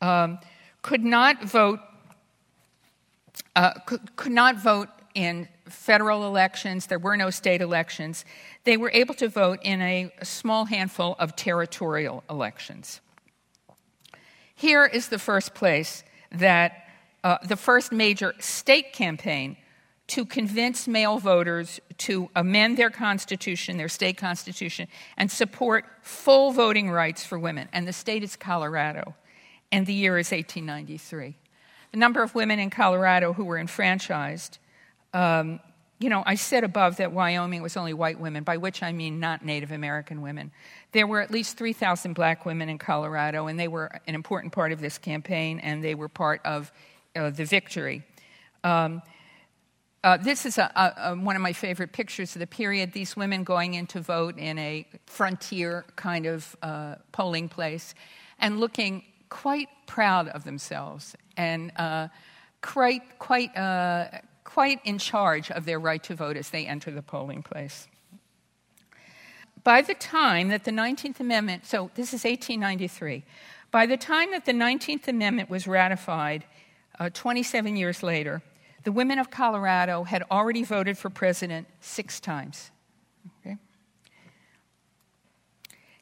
[0.00, 0.38] um,
[0.82, 1.80] could not vote,
[3.56, 8.24] uh, could, could not vote in federal elections, there were no state elections,
[8.64, 13.00] they were able to vote in a, small handful of territorial elections.
[14.54, 16.72] Here is the first place that
[17.22, 19.56] uh, the first major state campaign
[20.06, 24.86] to convince male voters to amend their constitution, their state constitution,
[25.16, 27.68] and support full voting rights for women.
[27.72, 29.14] And the state is Colorado,
[29.72, 31.36] and the year is 1893.
[31.94, 34.58] The number of women in Colorado who were enfranchised
[35.12, 35.60] um,
[36.00, 39.20] you know, I said above that Wyoming was only white women, by which I mean
[39.20, 40.50] not Native American women.
[40.90, 44.72] There were at least 3,000 black women in Colorado, and they were an important part
[44.72, 46.72] of this campaign, and they were part of
[47.14, 48.02] uh, the victory.
[48.64, 49.00] Um,
[50.02, 52.92] uh, this is a, a, a, one of my favorite pictures of the period.
[52.92, 57.94] These women going in to vote in a frontier kind of uh, polling place
[58.40, 62.06] and looking quite proud of themselves and uh,
[62.62, 64.06] quite, quite uh,
[64.44, 67.88] quite in charge of their right to vote as they enter the polling place.
[69.64, 73.24] By the time that the 19th Amendment, so this is 1893,
[73.72, 76.44] by the time that the 19th Amendment was ratified
[77.00, 78.40] uh, 27 years later,
[78.84, 82.70] the women of Colorado had already voted for president six times.
[83.40, 83.56] Okay?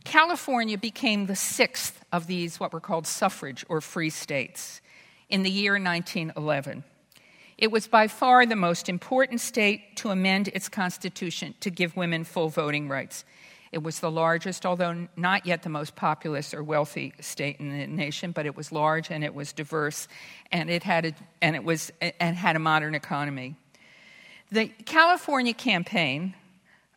[0.05, 4.81] California became the sixth of these, what were called suffrage or free states,
[5.29, 6.85] in the year 1911.
[7.59, 12.25] It was by far the most important state to amend its constitution to give women
[12.25, 13.25] full voting rights.
[13.71, 17.87] It was the largest, although not yet the most populous or wealthy state in the
[17.87, 20.09] nation, but it was large and it was diverse,
[20.51, 23.57] and it had a, and it was and had a modern economy.
[24.51, 26.35] The California campaign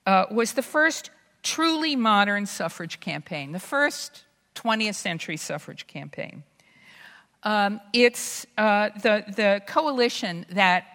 [0.06, 1.12] uh, was the first
[1.46, 4.24] truly modern suffrage campaign, the first
[4.56, 6.44] 20th century suffrage campaign.
[7.44, 10.86] Um, it's uh, the, the coalition that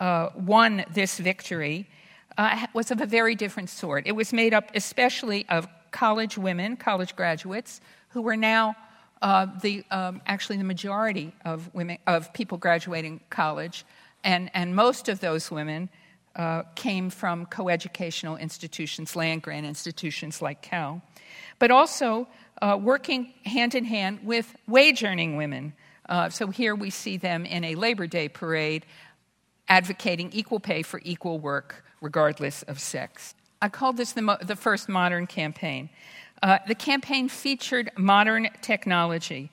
[0.00, 1.88] uh, won this victory
[2.36, 4.06] uh, was of a very different sort.
[4.06, 8.74] It was made up especially of college women, college graduates, who were now
[9.20, 13.84] uh, the, um, actually the majority of, women, of people graduating college,
[14.24, 15.88] and, and most of those women
[16.36, 21.02] uh, came from coeducational institutions, land grant institutions like Cal,
[21.58, 22.28] but also
[22.60, 25.72] uh, working hand in hand with wage earning women
[26.08, 28.84] uh, so here we see them in a Labor Day parade
[29.68, 33.34] advocating equal pay for equal work, regardless of sex.
[33.60, 35.88] I called this the, mo- the first modern campaign.
[36.42, 39.50] Uh, the campaign featured modern technology.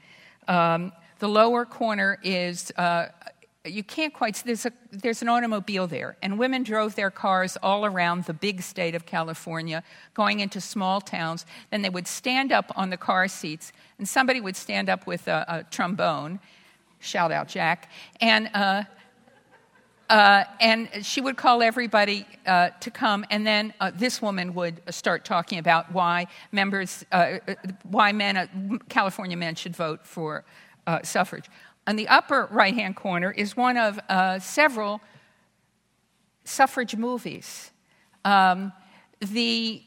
[0.47, 3.07] Um, the lower corner is uh,
[3.65, 6.17] you can't quite there's a there's an automobile there.
[6.21, 11.01] And women drove their cars all around the big state of california going into small
[11.01, 11.45] towns.
[11.69, 15.27] Then they would stand up on the car seats and somebody would stand up with
[15.27, 16.39] a, a trombone.
[16.99, 17.91] Shout out jack.
[18.21, 18.83] And uh,
[20.09, 24.81] uh, and she would call everybody uh, to come, and then uh, this woman would
[24.89, 30.43] start talking about why members, uh, uh, why men, California men, should vote for
[31.03, 31.45] suffrage.
[31.89, 35.01] On the upper right hand corner is one of uh, several
[36.43, 37.71] suffrage movies.
[38.23, 38.71] Um,
[39.21, 39.81] the,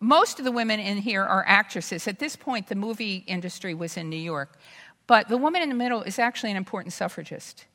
[0.00, 2.08] most of the women in here are actresses.
[2.08, 4.58] At this point, the movie industry was in New York.
[5.06, 7.66] But the woman in the middle is actually an important suffragist.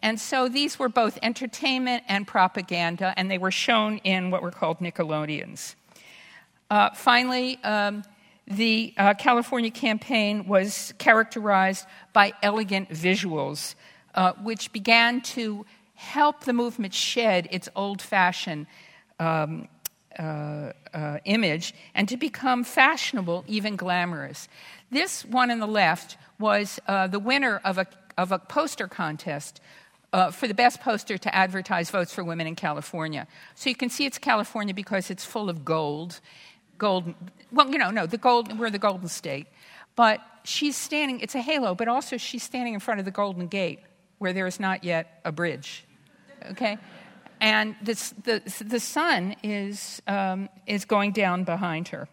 [0.00, 4.50] And so these were both entertainment and propaganda, and they were shown in what were
[4.50, 5.76] called Nickelodeons.
[6.68, 8.02] Uh, finally, um,
[8.46, 13.74] the uh, California campaign was characterized by elegant visuals,
[14.14, 15.64] uh, which began to
[15.94, 18.66] help the movement shed its old fashioned
[19.20, 19.68] um,
[20.18, 24.48] uh, uh, image and to become fashionable, even glamorous.
[24.90, 27.86] This one on the left was uh, the winner of a,
[28.18, 29.60] of a poster contest
[30.12, 33.26] uh, for the best poster to advertise votes for women in California.
[33.54, 36.20] So you can see it's California because it's full of gold
[36.82, 37.14] golden,
[37.52, 39.46] well, you know, no, the gold, we're the Golden State.
[39.94, 43.46] But she's standing, it's a halo, but also she's standing in front of the Golden
[43.46, 43.78] Gate
[44.18, 45.84] where there is not yet a bridge.
[46.50, 46.76] Okay?
[47.42, 52.08] and this, the, the sun is, um, is going down behind her.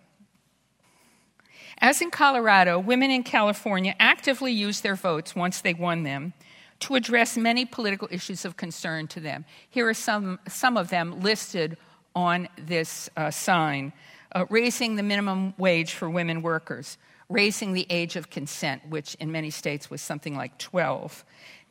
[1.77, 6.33] As in Colorado, women in California actively used their votes once they won them
[6.79, 9.45] to address many political issues of concern to them.
[9.69, 11.77] Here are some, some of them listed
[12.15, 13.93] on this uh, sign
[14.33, 16.97] uh, raising the minimum wage for women workers,
[17.29, 21.23] raising the age of consent, which in many states was something like 12,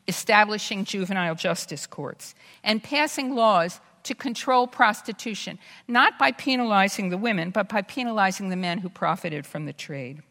[0.07, 2.35] establishing juvenile justice courts,
[2.65, 8.57] and passing laws to control prostitution, not by penalizing the women, but by penalizing the
[8.57, 10.23] men who profited from the trade.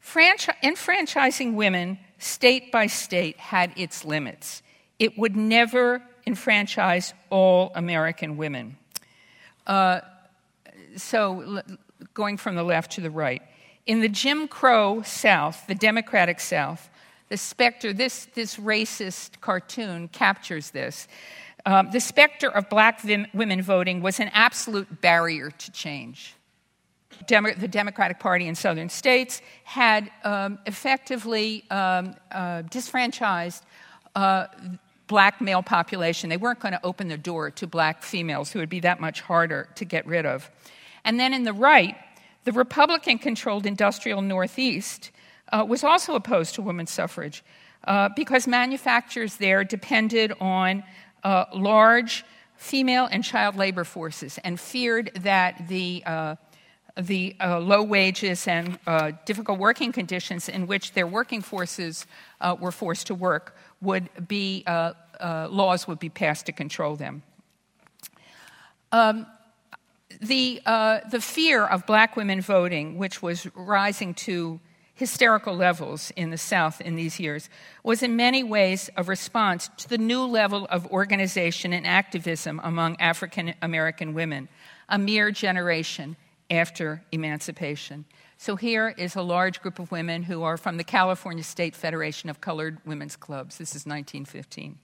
[0.00, 4.62] Franchi- enfranchising women state by state had its limits.
[4.98, 8.76] It would never enfranchise all American women.
[9.66, 10.00] Uh,
[10.96, 11.62] so,
[12.12, 13.42] going from the left to the right.
[13.86, 16.88] In the Jim Crow South, the Democratic South,
[17.28, 21.08] the specter, this, this racist cartoon captures this.
[21.66, 26.34] Um, the specter of black vim- women voting was an absolute barrier to change.
[27.26, 33.64] Demo- the Democratic Party in southern states had um, effectively um, uh, disfranchised
[34.14, 34.46] uh,
[35.06, 36.30] black male population.
[36.30, 39.20] They weren't going to open the door to black females, who would be that much
[39.20, 40.50] harder to get rid of.
[41.04, 41.96] And then in the right,
[42.44, 45.10] the Republican controlled industrial Northeast
[45.52, 47.42] uh, was also opposed to women's suffrage
[47.86, 50.82] uh, because manufacturers there depended on
[51.22, 52.24] uh, large
[52.56, 56.36] female and child labor forces and feared that the, uh,
[56.96, 62.06] the uh, low wages and uh, difficult working conditions in which their working forces
[62.40, 64.64] uh, were forced to work would be,
[65.20, 67.22] laws would be passed to control them.
[68.92, 69.26] Um,
[70.26, 70.60] the,
[71.10, 74.60] the fear of black women voting, which was rising to
[74.94, 77.50] hysterical levels in the South in these years
[77.82, 83.00] was in many ways a response to the new level of organization and activism among
[83.00, 84.48] African American women,
[84.88, 86.16] a mere generation
[86.50, 88.04] after emancipation.
[88.36, 92.30] So here is a large group of women who are from the California State Federation
[92.30, 93.58] of Colored Women's Clubs.
[93.58, 94.78] This is 1915.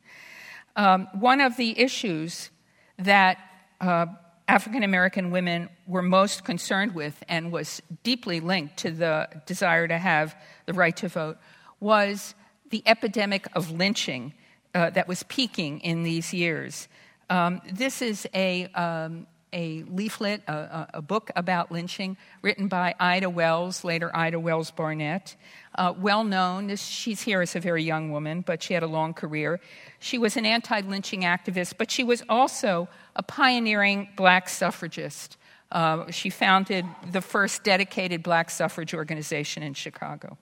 [0.76, 2.51] Um, one of the issues
[2.99, 3.38] that
[3.80, 4.07] uh,
[4.51, 9.96] African American women were most concerned with and was deeply linked to the desire to
[9.96, 10.34] have
[10.66, 11.38] the right to vote
[11.78, 12.34] was
[12.70, 14.34] the epidemic of lynching
[14.74, 16.88] uh, that was peaking in these years.
[17.30, 23.30] Um, this is a, um, a leaflet, a, a, book about lynching, written by Ida
[23.30, 25.36] Wells, later Ida Wells Barnett.
[25.76, 29.14] Uh, well known, she's here as a very young woman, but she had a long
[29.14, 29.61] career.
[30.01, 35.36] She was an anti lynching activist, but she was also a pioneering black suffragist.
[35.70, 40.36] Uh, she founded the first dedicated black suffrage organization in Chicago.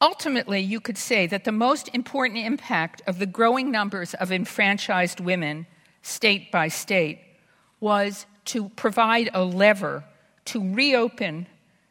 [0.00, 5.18] Ultimately, you could say that the most important impact of the growing numbers of enfranchised
[5.18, 5.66] women,
[6.02, 7.18] state by state,
[7.80, 10.04] was to provide a lever
[10.46, 11.46] to reopen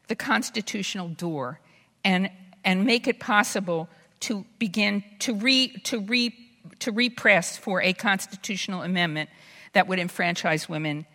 [0.08, 1.60] the constitutional door
[2.02, 2.30] and,
[2.64, 3.88] and make it possible
[4.20, 6.34] to begin to, re, to, re,
[6.80, 9.30] to repress for a constitutional amendment
[9.72, 11.06] that would enfranchise women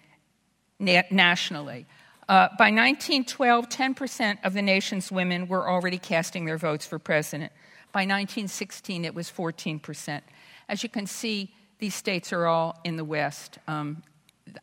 [0.80, 1.86] na- nationally.
[2.30, 7.52] Uh, by 1912, 10% of the nation's women were already casting their votes for president.
[7.92, 10.22] By 1916, it was 14%.
[10.70, 13.60] As you can see, these states are all in the West.
[13.68, 14.04] Um,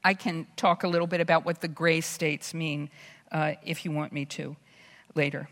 [0.03, 2.91] I can talk a little bit about what the gray states mean
[3.31, 4.57] uh, if you want me to
[5.15, 5.49] later.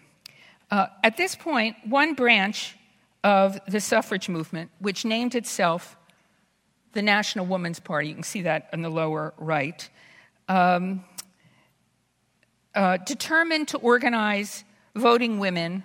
[0.71, 2.77] Uh, at this point, one branch
[3.25, 5.97] of the suffrage movement, which named itself
[6.93, 9.89] the National Woman's Party, you can see that in the lower right,
[10.49, 11.05] um,
[12.75, 14.65] uh, determined to organize
[14.95, 15.83] voting women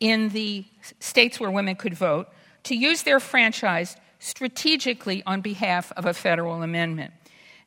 [0.00, 0.64] in the
[1.00, 2.28] states where women could vote
[2.64, 7.12] to use their franchise strategically on behalf of a federal amendment.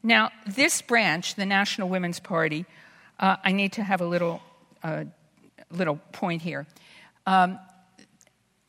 [0.03, 2.65] Now, this branch, the National Women's Party,
[3.19, 4.41] uh, I need to have a little,
[4.83, 5.05] uh,
[5.71, 6.65] little point here.
[7.25, 7.59] Um,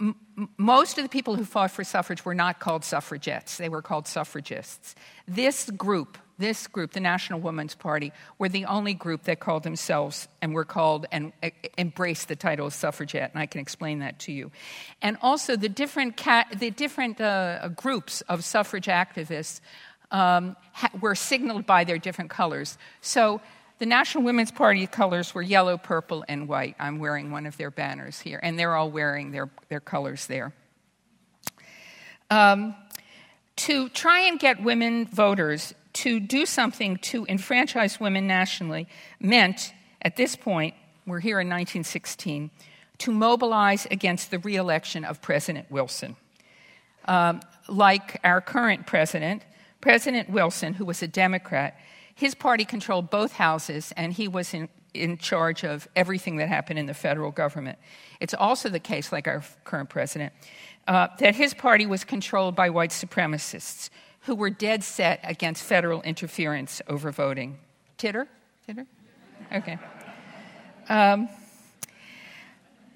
[0.00, 0.16] m-
[0.56, 4.06] most of the people who fought for suffrage were not called suffragettes, they were called
[4.06, 4.94] suffragists.
[5.26, 10.28] This group, this group, the National Woman's Party, were the only group that called themselves
[10.40, 14.18] and were called and uh, embraced the title of suffragette, and I can explain that
[14.20, 14.50] to you.
[15.02, 19.60] And also, the different, cat, the different uh, groups of suffrage activists
[20.10, 22.78] um, ha- were signaled by their different colors.
[23.00, 23.40] So,
[23.78, 26.74] the National Women's Party colors were yellow, purple, and white.
[26.80, 30.52] I'm wearing one of their banners here, and they're all wearing their, their colors there.
[32.30, 32.74] Um,
[33.56, 38.86] to try and get women voters to do something to enfranchise women nationally
[39.20, 39.72] meant,
[40.02, 40.74] at this point,
[41.06, 42.50] we're here in 1916,
[42.98, 46.16] to mobilize against the reelection of President Wilson.
[47.06, 49.42] Um, like our current president,
[49.80, 51.78] President Wilson, who was a Democrat,
[52.18, 56.76] his party controlled both houses and he was in, in charge of everything that happened
[56.76, 57.78] in the federal government.
[58.18, 60.32] It's also the case, like our current president,
[60.88, 63.88] uh, that his party was controlled by white supremacists
[64.22, 67.56] who were dead set against federal interference over voting.
[67.98, 68.26] Titter?
[68.66, 68.84] Titter?
[69.52, 69.78] Okay.
[70.88, 71.28] Um,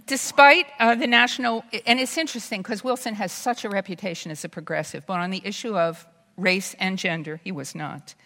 [0.09, 4.49] despite uh, the national, and it's interesting because Wilson has such a reputation as a
[4.49, 8.17] progressive, but on the issue of race and gender, he was not.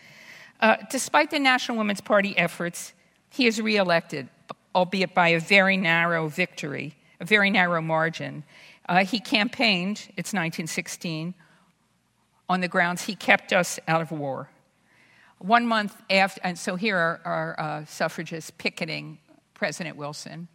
[0.61, 2.92] Uh, despite the National Women's Party efforts,
[3.30, 4.28] he is reelected,
[4.74, 8.44] albeit by a very narrow victory, a very narrow margin.
[8.88, 11.34] Uh, he campaigned, it's 1916,
[12.48, 14.48] on the grounds he kept us out of war.
[15.38, 19.18] One month after, and so here are, are uh, suffragists picketing
[19.52, 20.48] President Wilson.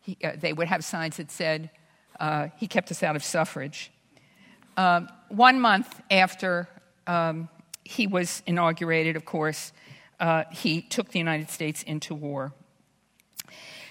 [0.00, 1.70] He, uh, they would have signs that said,
[2.18, 3.90] uh, he kept us out of suffrage.
[4.76, 6.68] Um, one month after
[7.06, 7.48] um,
[7.88, 9.72] he was inaugurated, of course,
[10.20, 12.52] uh, he took the United States into war.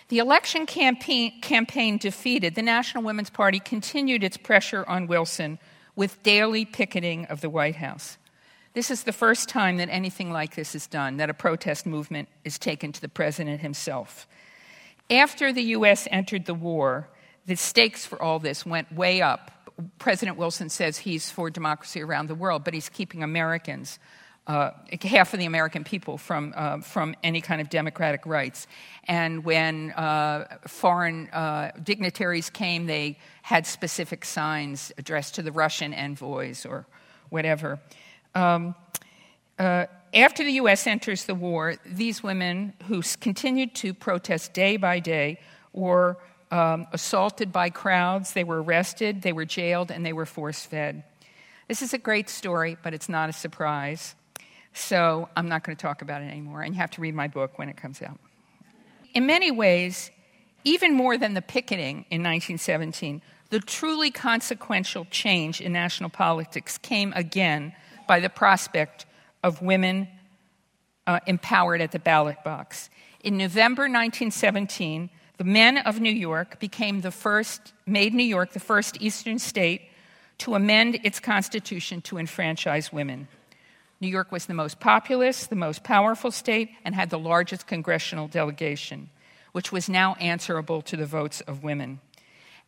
[0.09, 5.57] The election campaign, campaign defeated, the National Women's Party continued its pressure on Wilson
[5.95, 8.19] with daily picketing of the White House.
[8.73, 12.29] This is the first time that anything like this is done, that a protest movement
[12.45, 14.27] is taken to the president himself.
[15.09, 16.07] After the U.S.
[16.11, 17.09] entered the war,
[17.47, 19.57] the stakes for all this went way up.
[19.99, 23.99] President Wilson says he's for democracy around the world, but he's keeping Americans
[24.47, 24.71] uh,
[25.01, 28.65] half of the American people from, uh, from any kind of democratic rights.
[29.03, 35.93] And when uh, foreign uh, dignitaries came, they had specific signs addressed to the Russian
[35.93, 36.88] envoys or
[37.30, 37.80] whatever.
[38.36, 38.73] Um,
[39.59, 40.88] uh, after the U.S.
[40.88, 45.41] enters the war, these women who continued to protest day by day
[45.73, 46.17] were
[46.51, 51.03] um, assaulted by crowds, they were arrested, they were jailed, and they were force fed.
[51.67, 54.15] This is a great story, but it's not a surprise.
[54.73, 57.27] So I'm not going to talk about it anymore, and you have to read my
[57.27, 58.19] book when it comes out.
[59.13, 60.11] In many ways,
[60.63, 67.13] even more than the picketing in 1917, the truly consequential change in national politics came
[67.15, 67.73] again
[68.07, 69.05] by the prospect
[69.43, 70.07] of women
[71.05, 72.89] uh, empowered at the ballot box.
[73.23, 78.59] In November 1917, the men of New York became the first, made New York the
[78.59, 79.81] first Eastern state
[80.39, 83.27] to amend its constitution to enfranchise women.
[83.99, 88.27] New York was the most populous, the most powerful state, and had the largest congressional
[88.27, 89.09] delegation,
[89.51, 91.99] which was now answerable to the votes of women.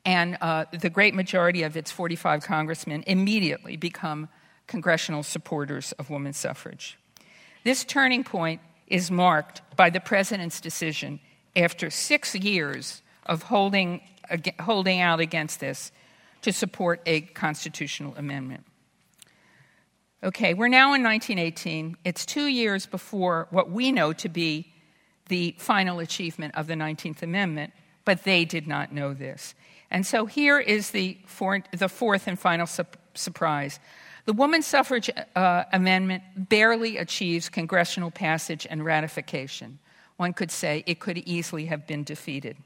[0.05, 4.30] And uh, the great majority of its 45 congressmen immediately become
[4.65, 6.97] congressional supporters of women's suffrage.
[7.63, 11.20] This turning point is marked by the president's decision
[11.56, 14.02] after six years of holding,
[14.60, 15.91] holding out against this
[16.41, 18.66] to support a constitutional amendment.
[20.24, 21.95] Okay, we're now in 1918.
[22.04, 24.74] It's two years before what we know to be
[25.28, 27.72] the final achievement of the 19th Amendment,
[28.04, 29.54] but they did not know this.
[29.91, 32.84] And so here is the, four, the fourth and final su-
[33.14, 33.80] surprise.
[34.26, 39.80] The woman suffrage uh, amendment barely achieves congressional passage and ratification.
[40.20, 42.57] One could say it could easily have been defeated.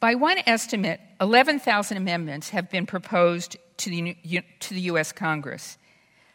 [0.00, 4.16] By one estimate, 11,000 amendments have been proposed to the,
[4.60, 5.12] to the U.S.
[5.12, 5.76] Congress.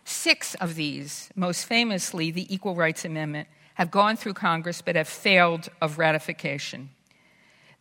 [0.06, 5.08] Six of these, most famously the Equal Rights Amendment, have gone through Congress but have
[5.08, 6.92] failed of ratification.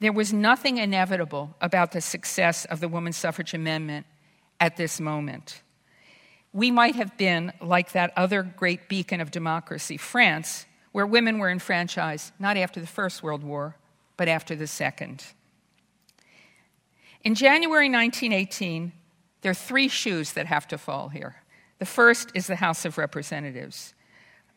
[0.01, 4.07] There was nothing inevitable about the success of the Woman Suffrage Amendment
[4.61, 5.61] at this moment.
[6.55, 10.65] We might have been like that other great beacon of democracy, France,
[10.97, 13.77] where women were enfranchised not after the First World War,
[14.17, 15.23] but after the Second.
[17.23, 18.95] In January 1918,
[19.43, 21.37] there are three shoes that have to fall here.
[21.81, 23.93] The first is the House of Representatives.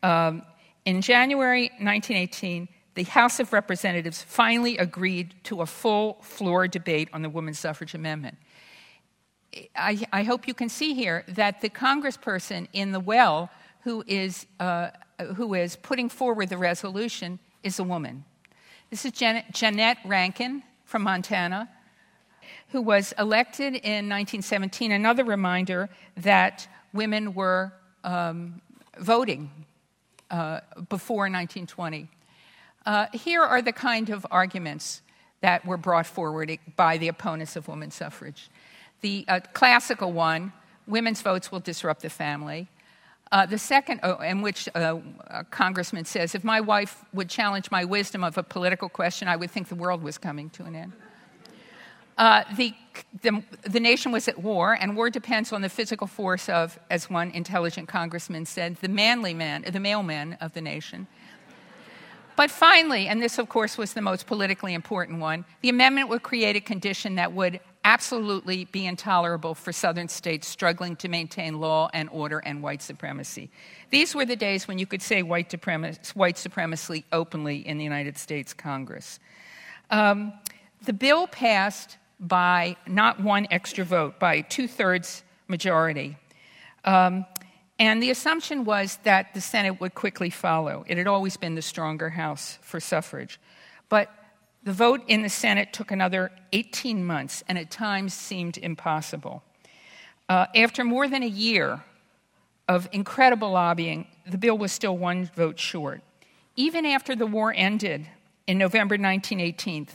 [0.02, 0.44] Um,
[0.86, 7.22] in January 1918, the House of Representatives finally agreed to a full floor debate on
[7.22, 8.38] the women's suffrage amendment.
[9.76, 13.50] I, I hope you can see here that the congressperson in the well
[13.82, 14.90] who is, uh,
[15.36, 18.26] who is putting forward the resolution is a woman.
[18.90, 21.70] This is Janet, Jeannette Rankin from Montana,
[22.70, 24.92] who was elected in 1917.
[24.92, 27.72] Another reminder that women were
[28.04, 28.62] um,
[28.98, 29.52] voting
[30.32, 32.08] uh, before 1920.
[32.86, 35.02] Uh, here are the kind of arguments
[35.42, 38.50] that were brought forward by the opponents of women's suffrage.
[39.02, 40.54] The uh, classical one
[40.88, 42.68] women's votes will disrupt the family.
[43.32, 47.70] Uh, the second, oh, in which uh, a congressman says, if my wife would challenge
[47.70, 50.76] my wisdom of a political question, I would think the world was coming to an
[50.76, 50.94] end.
[52.18, 52.74] Uh, the,
[53.22, 57.10] the, the, nation was at war, and war depends on the physical force of, as
[57.10, 61.08] one intelligent congressman said, the manly man, the male man of the nation.
[62.36, 66.24] But finally, and this of course was the most politically important one, the amendment would
[66.24, 71.90] create a condition that would absolutely be intolerable for southern states struggling to maintain law
[71.94, 73.50] and order and white supremacy.
[73.90, 75.54] These were the days when you could say white,
[76.14, 79.20] white supremacy openly in the United States Congress.
[79.90, 80.34] Um,
[80.84, 86.18] the bill passed by not one extra vote, by two thirds majority.
[86.84, 87.26] Um,
[87.80, 90.84] and the assumption was that the Senate would quickly follow.
[90.88, 93.40] It had always been the stronger House for suffrage.
[93.88, 94.12] But
[94.64, 99.44] the vote in the Senate took another 18 months and at times seemed impossible.
[100.28, 101.84] Uh, after more than a year
[102.68, 106.02] of incredible lobbying, the bill was still one vote short.
[106.56, 108.08] Even after the war ended
[108.46, 109.88] in November 1918,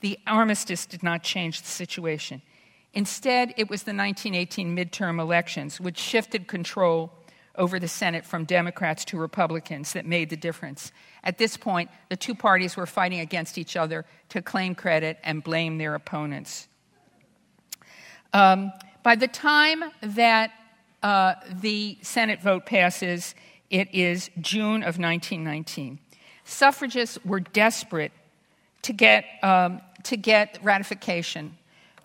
[0.00, 2.42] the armistice did not change the situation.
[2.94, 7.12] Instead, it was the 1918 midterm elections which shifted control
[7.56, 10.92] over the Senate from Democrats to Republicans that made the difference.
[11.26, 15.42] At this point, the two parties were fighting against each other to claim credit and
[15.42, 16.68] blame their opponents.
[18.32, 18.72] Um,
[19.02, 20.52] by the time that
[21.02, 23.34] uh, the Senate vote passes,
[23.70, 25.98] it is June of 1919.
[26.44, 28.12] Suffragists were desperate
[28.82, 31.58] to get, um, to get ratification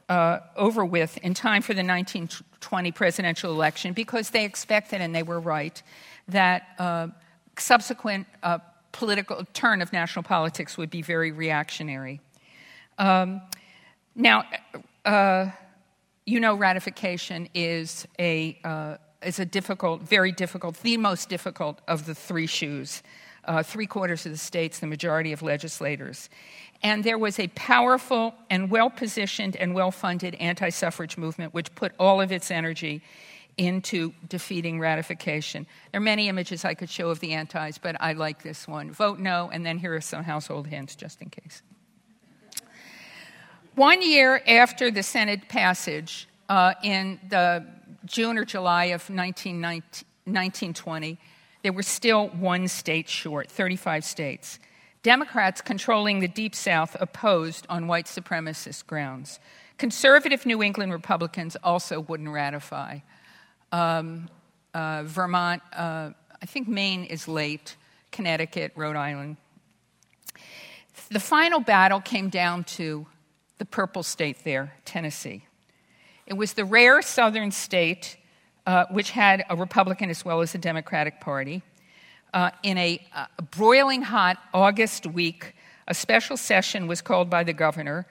[0.10, 5.24] uh, over with in time for the 1920 presidential election because they expected, and they
[5.24, 5.84] were right,
[6.28, 7.08] that uh,
[7.56, 8.58] subsequent uh,
[8.92, 12.20] political turn of national politics would be very reactionary.
[12.98, 13.42] Um,
[14.16, 14.44] now,
[15.06, 15.52] uh,
[16.26, 22.06] you know, ratification is a uh, is a difficult, very difficult, the most difficult of
[22.06, 23.04] the three shoes
[23.46, 26.30] uh, three quarters of the states, the majority of legislators.
[26.84, 31.74] And there was a powerful and well positioned and well funded anti suffrage movement which
[31.76, 33.02] put all of its energy
[33.58, 35.66] into defeating ratification.
[35.92, 38.92] There are many images I could show of the antis, but I like this one.
[38.92, 41.62] Vote no, and then here are some household hints just in case.
[43.76, 47.66] One year after the Senate passage, uh, in the
[48.06, 51.18] June or July of 1920,
[51.64, 54.60] there were still one state short, 35 states.
[55.04, 59.40] Democrats controlling the Deep South opposed on white supremacist grounds.
[59.78, 63.00] Conservative New England Republicans also wouldn't ratify.
[63.72, 64.30] Um,
[64.74, 66.12] uh, Vermont, uh,
[66.42, 67.76] I think Maine is late,
[68.12, 69.38] Connecticut, Rhode Island.
[71.10, 73.06] The final battle came down to
[73.58, 75.46] the purple state there, Tennessee.
[76.26, 78.18] It was the rare southern state
[78.66, 81.64] uh, which had a Republican as well as a Democratic Party.
[82.34, 85.54] Uh, in a, a, broiling hot August week,
[85.88, 88.06] a special session was called by the governor,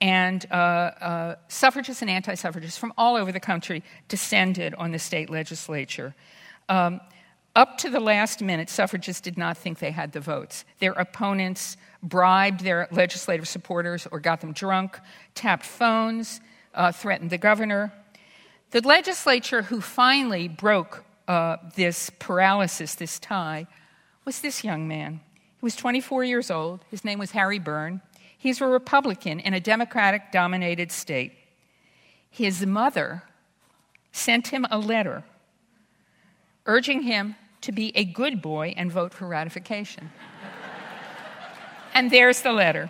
[0.00, 4.98] and uh, uh, suffragists and anti suffragists from all over the country descended on the
[4.98, 6.14] state legislature.
[6.68, 7.00] Um,
[7.54, 10.66] up to the last minute, suffragists did not think they had the votes.
[10.78, 15.00] Their opponents bribed their legislative supporters or got them drunk,
[15.34, 16.40] tapped phones,
[16.74, 17.92] uh, threatened the governor.
[18.72, 23.66] The legislature who finally broke uh, this paralysis, this tie,
[24.26, 25.20] was this young man.
[25.58, 26.84] He was 24 years old.
[26.90, 28.02] His name was Harry Burn.
[28.46, 31.32] He's a Republican in a Democratic dominated state.
[32.30, 33.24] His mother
[34.12, 35.24] sent him a letter
[36.64, 40.12] urging him to be a good boy and vote for ratification.
[41.92, 42.88] and there's the letter.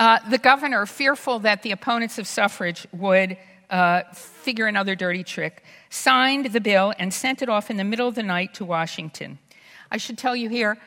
[0.00, 3.36] Uh, the governor, fearful that the opponents of suffrage would
[3.68, 8.08] uh, figure another dirty trick, signed the bill and sent it off in the middle
[8.08, 9.38] of the night to Washington.
[9.90, 10.78] I should tell you here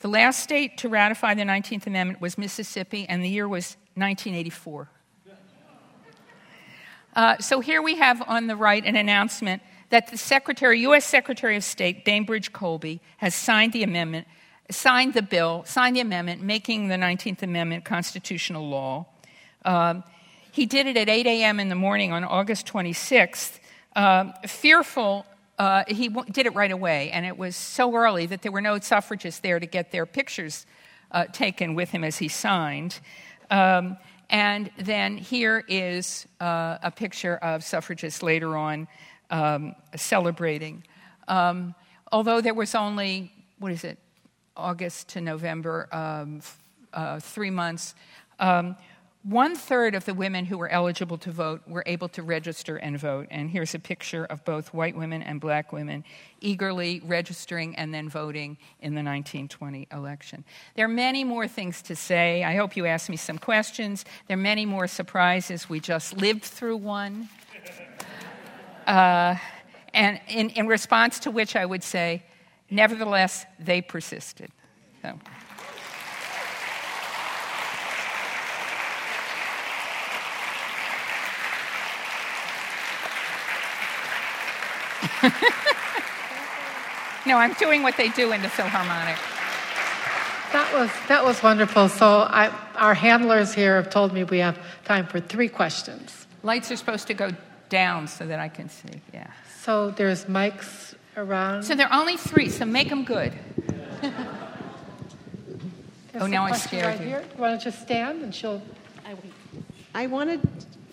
[0.00, 4.88] the last state to ratify the 19th Amendment was Mississippi, and the year was 1984.
[7.14, 11.04] Uh, so here we have on the right an announcement that the Secretary, U.S.
[11.04, 14.26] Secretary of State, Bainbridge Colby, has signed the amendment
[14.70, 19.06] signed the bill, signed the amendment, making the 19th Amendment constitutional law.
[19.64, 20.04] Um,
[20.52, 21.60] he did it at 8 a.m.
[21.60, 23.58] in the morning on August 26th,
[23.96, 25.24] uh, fearful.
[25.58, 28.60] Uh, he w- did it right away, and it was so early that there were
[28.60, 30.66] no suffragists there to get their pictures
[31.10, 33.00] uh, taken with him as he signed.
[33.50, 33.96] Um,
[34.30, 38.86] and then here is uh, a picture of suffragists later on
[39.30, 40.84] um, celebrating.
[41.26, 41.74] Um,
[42.12, 43.98] although there was only, what is it,
[44.56, 46.40] August to November, um,
[46.92, 47.94] uh, three months.
[49.24, 52.98] One third of the women who were eligible to vote were able to register and
[52.98, 53.26] vote.
[53.30, 56.04] And here's a picture of both white women and black women
[56.40, 60.44] eagerly registering and then voting in the 1920 election.
[60.76, 62.44] There are many more things to say.
[62.44, 64.04] I hope you ask me some questions.
[64.28, 65.68] There are many more surprises.
[65.68, 67.28] We just lived through one.
[68.86, 69.36] Uh,
[69.92, 72.22] and in, in response to which I would say,
[72.70, 74.50] nevertheless, they persisted.
[75.02, 75.18] So.
[87.26, 89.16] no, I'm doing what they do in the Philharmonic.
[90.52, 91.88] That was that was wonderful.
[91.88, 96.26] So I, our handlers here have told me we have time for three questions.
[96.42, 97.30] Lights are supposed to go
[97.68, 99.00] down so that I can see.
[99.12, 99.30] Yeah.
[99.60, 101.64] So there's mics around.
[101.64, 102.48] So there are only three.
[102.48, 103.32] So make them good.
[106.14, 106.86] oh, now I'm scared.
[106.86, 107.24] Right here.
[107.34, 108.62] You want to just stand and she'll.
[109.94, 110.40] I wanted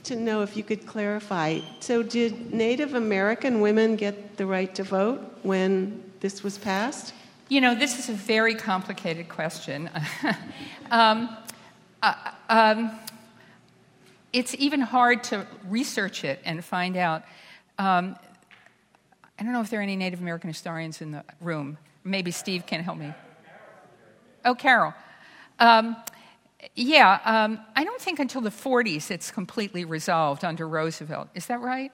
[0.05, 1.59] to know if you could clarify.
[1.79, 7.13] So, did Native American women get the right to vote when this was passed?
[7.49, 9.89] You know, this is a very complicated question.
[10.91, 11.35] um,
[12.01, 12.99] uh, um,
[14.33, 17.23] it's even hard to research it and find out.
[17.77, 18.15] Um,
[19.37, 21.77] I don't know if there are any Native American historians in the room.
[22.03, 23.13] Maybe Steve can help me.
[24.43, 24.93] Oh, Carol.
[26.73, 31.29] Yeah, um, I don't think until the 40s it's completely resolved under Roosevelt.
[31.35, 31.91] Is that right?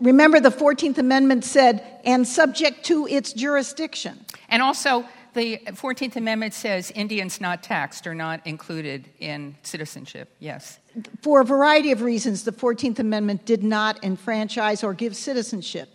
[0.00, 4.24] Remember, the 14th Amendment said, and subject to its jurisdiction.
[4.48, 5.04] And also,
[5.34, 10.78] the 14th Amendment says Indians not taxed are not included in citizenship, yes.
[11.22, 15.88] For a variety of reasons, the 14th Amendment did not enfranchise or give citizenship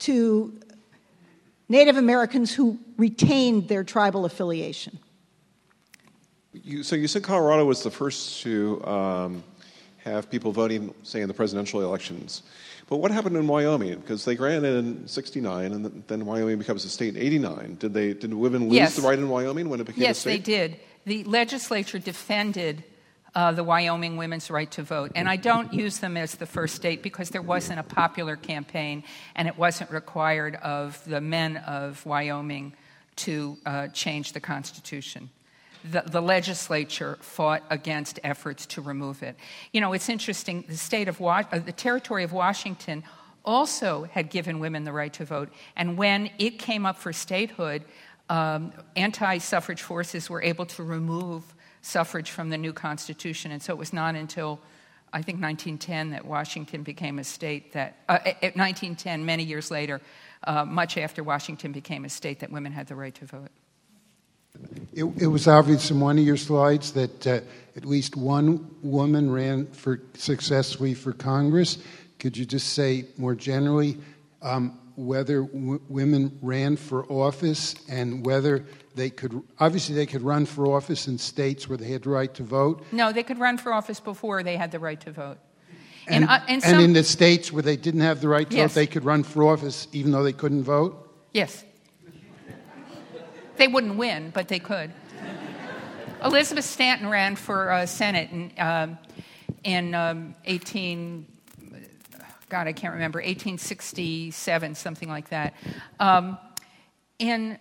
[0.00, 0.58] to
[1.68, 4.98] Native Americans who retained their tribal affiliation.
[6.64, 9.42] You, so you said Colorado was the first to um,
[10.04, 12.42] have people voting, say, in the presidential elections.
[12.88, 14.00] But what happened in Wyoming?
[14.00, 17.76] Because they granted in '69, and then Wyoming becomes a state in '89.
[17.78, 18.14] Did they?
[18.14, 18.96] Did women lose yes.
[18.96, 20.30] the right in Wyoming when it became yes, a state?
[20.30, 20.80] Yes, they did.
[21.04, 22.84] The legislature defended
[23.34, 26.76] uh, the Wyoming women's right to vote, and I don't use them as the first
[26.76, 29.04] state because there wasn't a popular campaign,
[29.34, 32.72] and it wasn't required of the men of Wyoming
[33.16, 35.28] to uh, change the Constitution
[35.84, 39.36] the, the, legislature fought against efforts to remove it.
[39.72, 40.64] You know, it's interesting.
[40.68, 43.04] The state of uh, the territory of Washington
[43.44, 47.84] also had given women the right to vote, and when it came up for statehood,
[48.28, 53.78] um, anti-suffrage forces were able to remove suffrage from the new Constitution, and so it
[53.78, 54.60] was not until
[55.12, 60.00] I think 1910 that Washington became a state that, uh, at 1910, many years later,
[60.44, 63.50] uh, much after Washington became a state, that women had the right to vote.
[64.92, 67.40] It, it, was obvious in one of your slides that uh,
[67.76, 71.78] at least one woman ran for successfully for Congress.
[72.18, 73.98] Could you just say more generally
[74.42, 78.64] um, whether w- women ran for office and whether
[78.96, 82.34] they could obviously they could run for office in states where they had the right
[82.34, 82.84] to vote?
[82.90, 85.38] No, they could run for office before they had the right to vote.
[86.08, 88.56] And, uh, and, some, and in the states where they didn't have the right to
[88.56, 88.70] yes.
[88.70, 91.04] vote, they could run for office even though they couldn't vote?
[91.32, 91.64] Yes.
[93.58, 94.92] They wouldn't win, but they could.
[96.24, 98.98] Elizabeth Stanton ran for uh, Senate in, um,
[99.64, 101.26] in um, 18,
[102.48, 105.54] God, I can't remember, 1867, something like that.
[105.98, 106.38] Um,
[107.18, 107.58] in,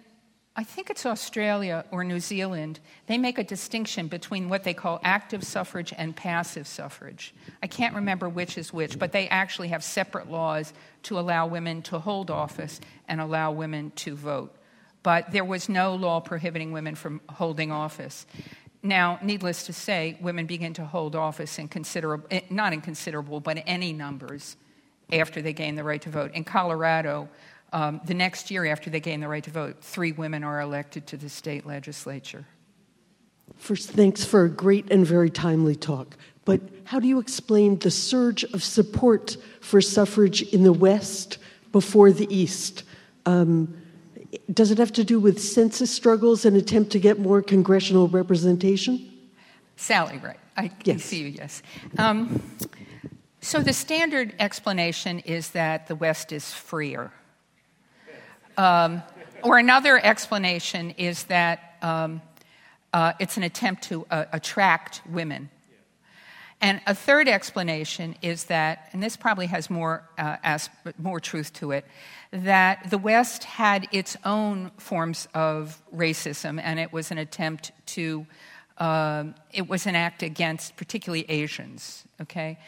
[0.56, 5.00] I think it's Australia or New Zealand, they make a distinction between what they call
[5.04, 7.34] active suffrage and passive suffrage.
[7.62, 10.74] I can't remember which is which, but they actually have separate laws
[11.04, 14.57] to allow women to hold office and allow women to vote
[15.08, 18.26] but there was no law prohibiting women from holding office.
[18.84, 23.40] Now, needless to say, women begin to hold office in considerable, eh, not in considerable,
[23.40, 24.58] but any numbers
[25.14, 26.32] after they gain the right to vote.
[26.34, 27.30] In Colorado,
[27.72, 31.08] um, the next year after they gain the right to vote, three women are elected
[31.08, 32.46] to the state legislature.
[33.56, 36.18] First, thanks for a great and very timely talk.
[36.44, 41.38] But how do you explain the surge of support for suffrage in the West
[41.72, 42.84] before the East?
[43.26, 43.74] Um,
[44.54, 49.12] does it have to do with census struggles and attempt to get more congressional representation?
[49.76, 50.40] Sally, right.
[50.56, 51.04] I can yes.
[51.04, 51.62] see you, yes.
[51.98, 52.42] Um,
[53.42, 57.12] so the standard explanation is that the West is freer.
[58.58, 59.04] Um,
[59.44, 62.22] or another explanation is that um,
[62.92, 65.50] uh, it's an attempt to uh, attract women.
[66.60, 71.54] And a third explanation is that, and this probably has more, uh, as, more truth
[71.54, 71.86] to it,
[72.32, 78.26] that the West had its own forms of racism, and it was an attempt to
[78.78, 82.06] uh, it was an act against particularly Asians.
[82.22, 82.60] Okay,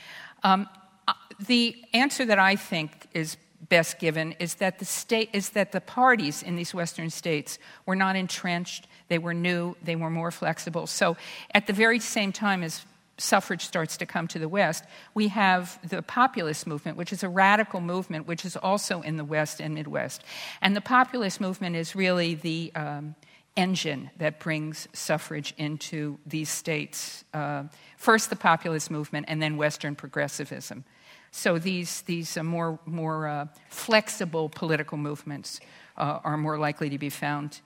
[0.44, 0.68] um,
[1.08, 1.14] uh,
[1.46, 3.38] the answer that I think is
[3.70, 7.96] best given is that the state is that the parties in these western states were
[7.96, 11.18] not entrenched they were new they were more flexible so
[11.54, 12.86] at the very same time as
[13.20, 17.30] suffrage starts to come to the west we have the populist movement which is a
[17.30, 20.24] radical movement which is also in the west and midwest.
[20.62, 23.16] And the populist movement is really the um,
[23.56, 27.24] engine that brings suffrage into these states.
[27.34, 27.64] Uh,
[27.98, 30.86] first the populist movement and then western progressivism.
[31.32, 35.60] So these, these more, more uh, flexible political movements
[35.98, 37.62] uh, are more likely to be found.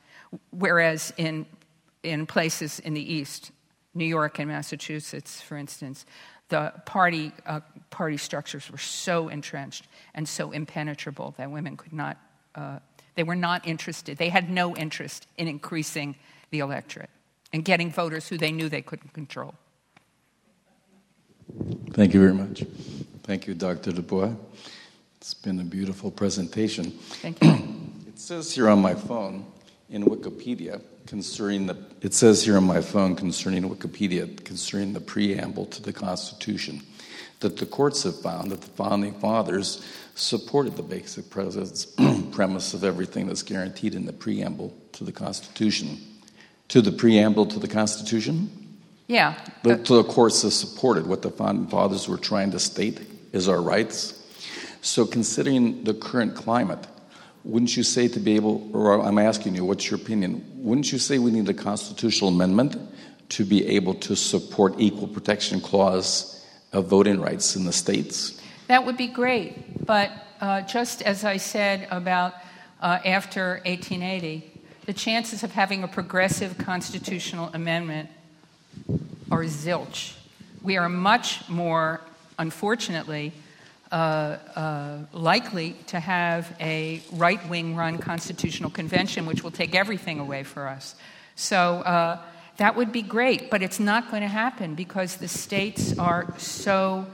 [0.49, 1.45] Whereas in,
[2.01, 3.51] in places in the East,
[3.94, 6.06] New York and Massachusetts, for instance,
[6.50, 12.18] the party, uh, party structures were so entrenched and so impenetrable that women could not,
[12.56, 12.80] uh,
[13.16, 14.18] they were not interested.
[14.18, 16.16] They had no interest in increasing
[16.52, 17.10] the electorate
[17.52, 19.56] and getting voters who they knew they couldn't control.
[21.91, 22.64] Thank you very much.
[23.24, 23.91] Thank you, Dr.
[23.91, 24.34] DuBois.
[25.18, 26.91] It's been a beautiful presentation.
[27.22, 27.52] Thank you.
[28.08, 29.46] it says here on my phone
[29.89, 35.66] in Wikipedia concerning the it says here on my phone concerning Wikipedia concerning the preamble
[35.68, 36.82] to the Constitution
[37.43, 39.86] that the courts have found that the founding fathers
[40.16, 41.30] supported the basic
[42.32, 45.99] premise of everything that's guaranteed in the preamble to the Constitution.
[46.70, 48.80] To the preamble to the Constitution?
[49.08, 49.38] Yeah.
[49.64, 53.01] The, to the courts have supported what the founding fathers were trying to state
[53.34, 54.20] is our rights.
[54.82, 56.88] So, considering the current climate,
[57.44, 60.44] wouldn't you say to be able, or I'm asking you, what's your opinion?
[60.58, 62.78] Wouldn't you say we need a constitutional amendment
[63.30, 68.41] to be able to support equal protection clause of voting rights in the states?
[68.68, 72.34] That would be great, but uh, just as I said about
[72.82, 74.50] uh, after 1880,
[74.86, 78.10] the chances of having a progressive constitutional amendment
[79.32, 80.14] are zilch.
[80.62, 82.02] We are much more
[82.39, 83.34] unfortunately,
[83.94, 90.20] uh, uh, likely to have a right wing run constitutional convention, which will take everything
[90.20, 90.96] away for us.
[91.36, 92.20] So uh,
[92.58, 97.06] that would be great, but it's not going to happen because the states are so.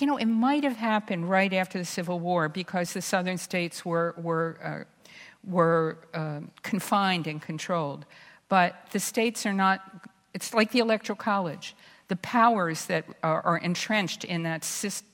[0.00, 3.84] You know, it might have happened right after the Civil War because the southern states
[3.84, 4.84] were, were, uh,
[5.44, 8.06] were uh, confined and controlled.
[8.48, 9.80] But the states are not,
[10.32, 11.74] it's like the Electoral College
[12.08, 14.68] the powers that are, are entrenched in that,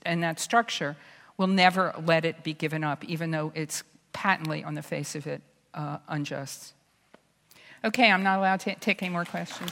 [0.04, 0.96] in that structure
[1.36, 3.82] will never let it be given up, even though it's
[4.12, 5.40] patently, on the face of it,
[5.74, 6.74] uh, unjust.
[7.84, 9.70] Okay, I'm not allowed to take any more questions.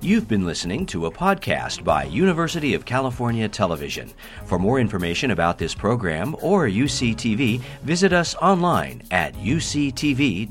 [0.00, 4.12] You've been listening to a podcast by University of California Television.
[4.46, 10.48] For more information about this program or UCTV, visit us online at uctv.tv.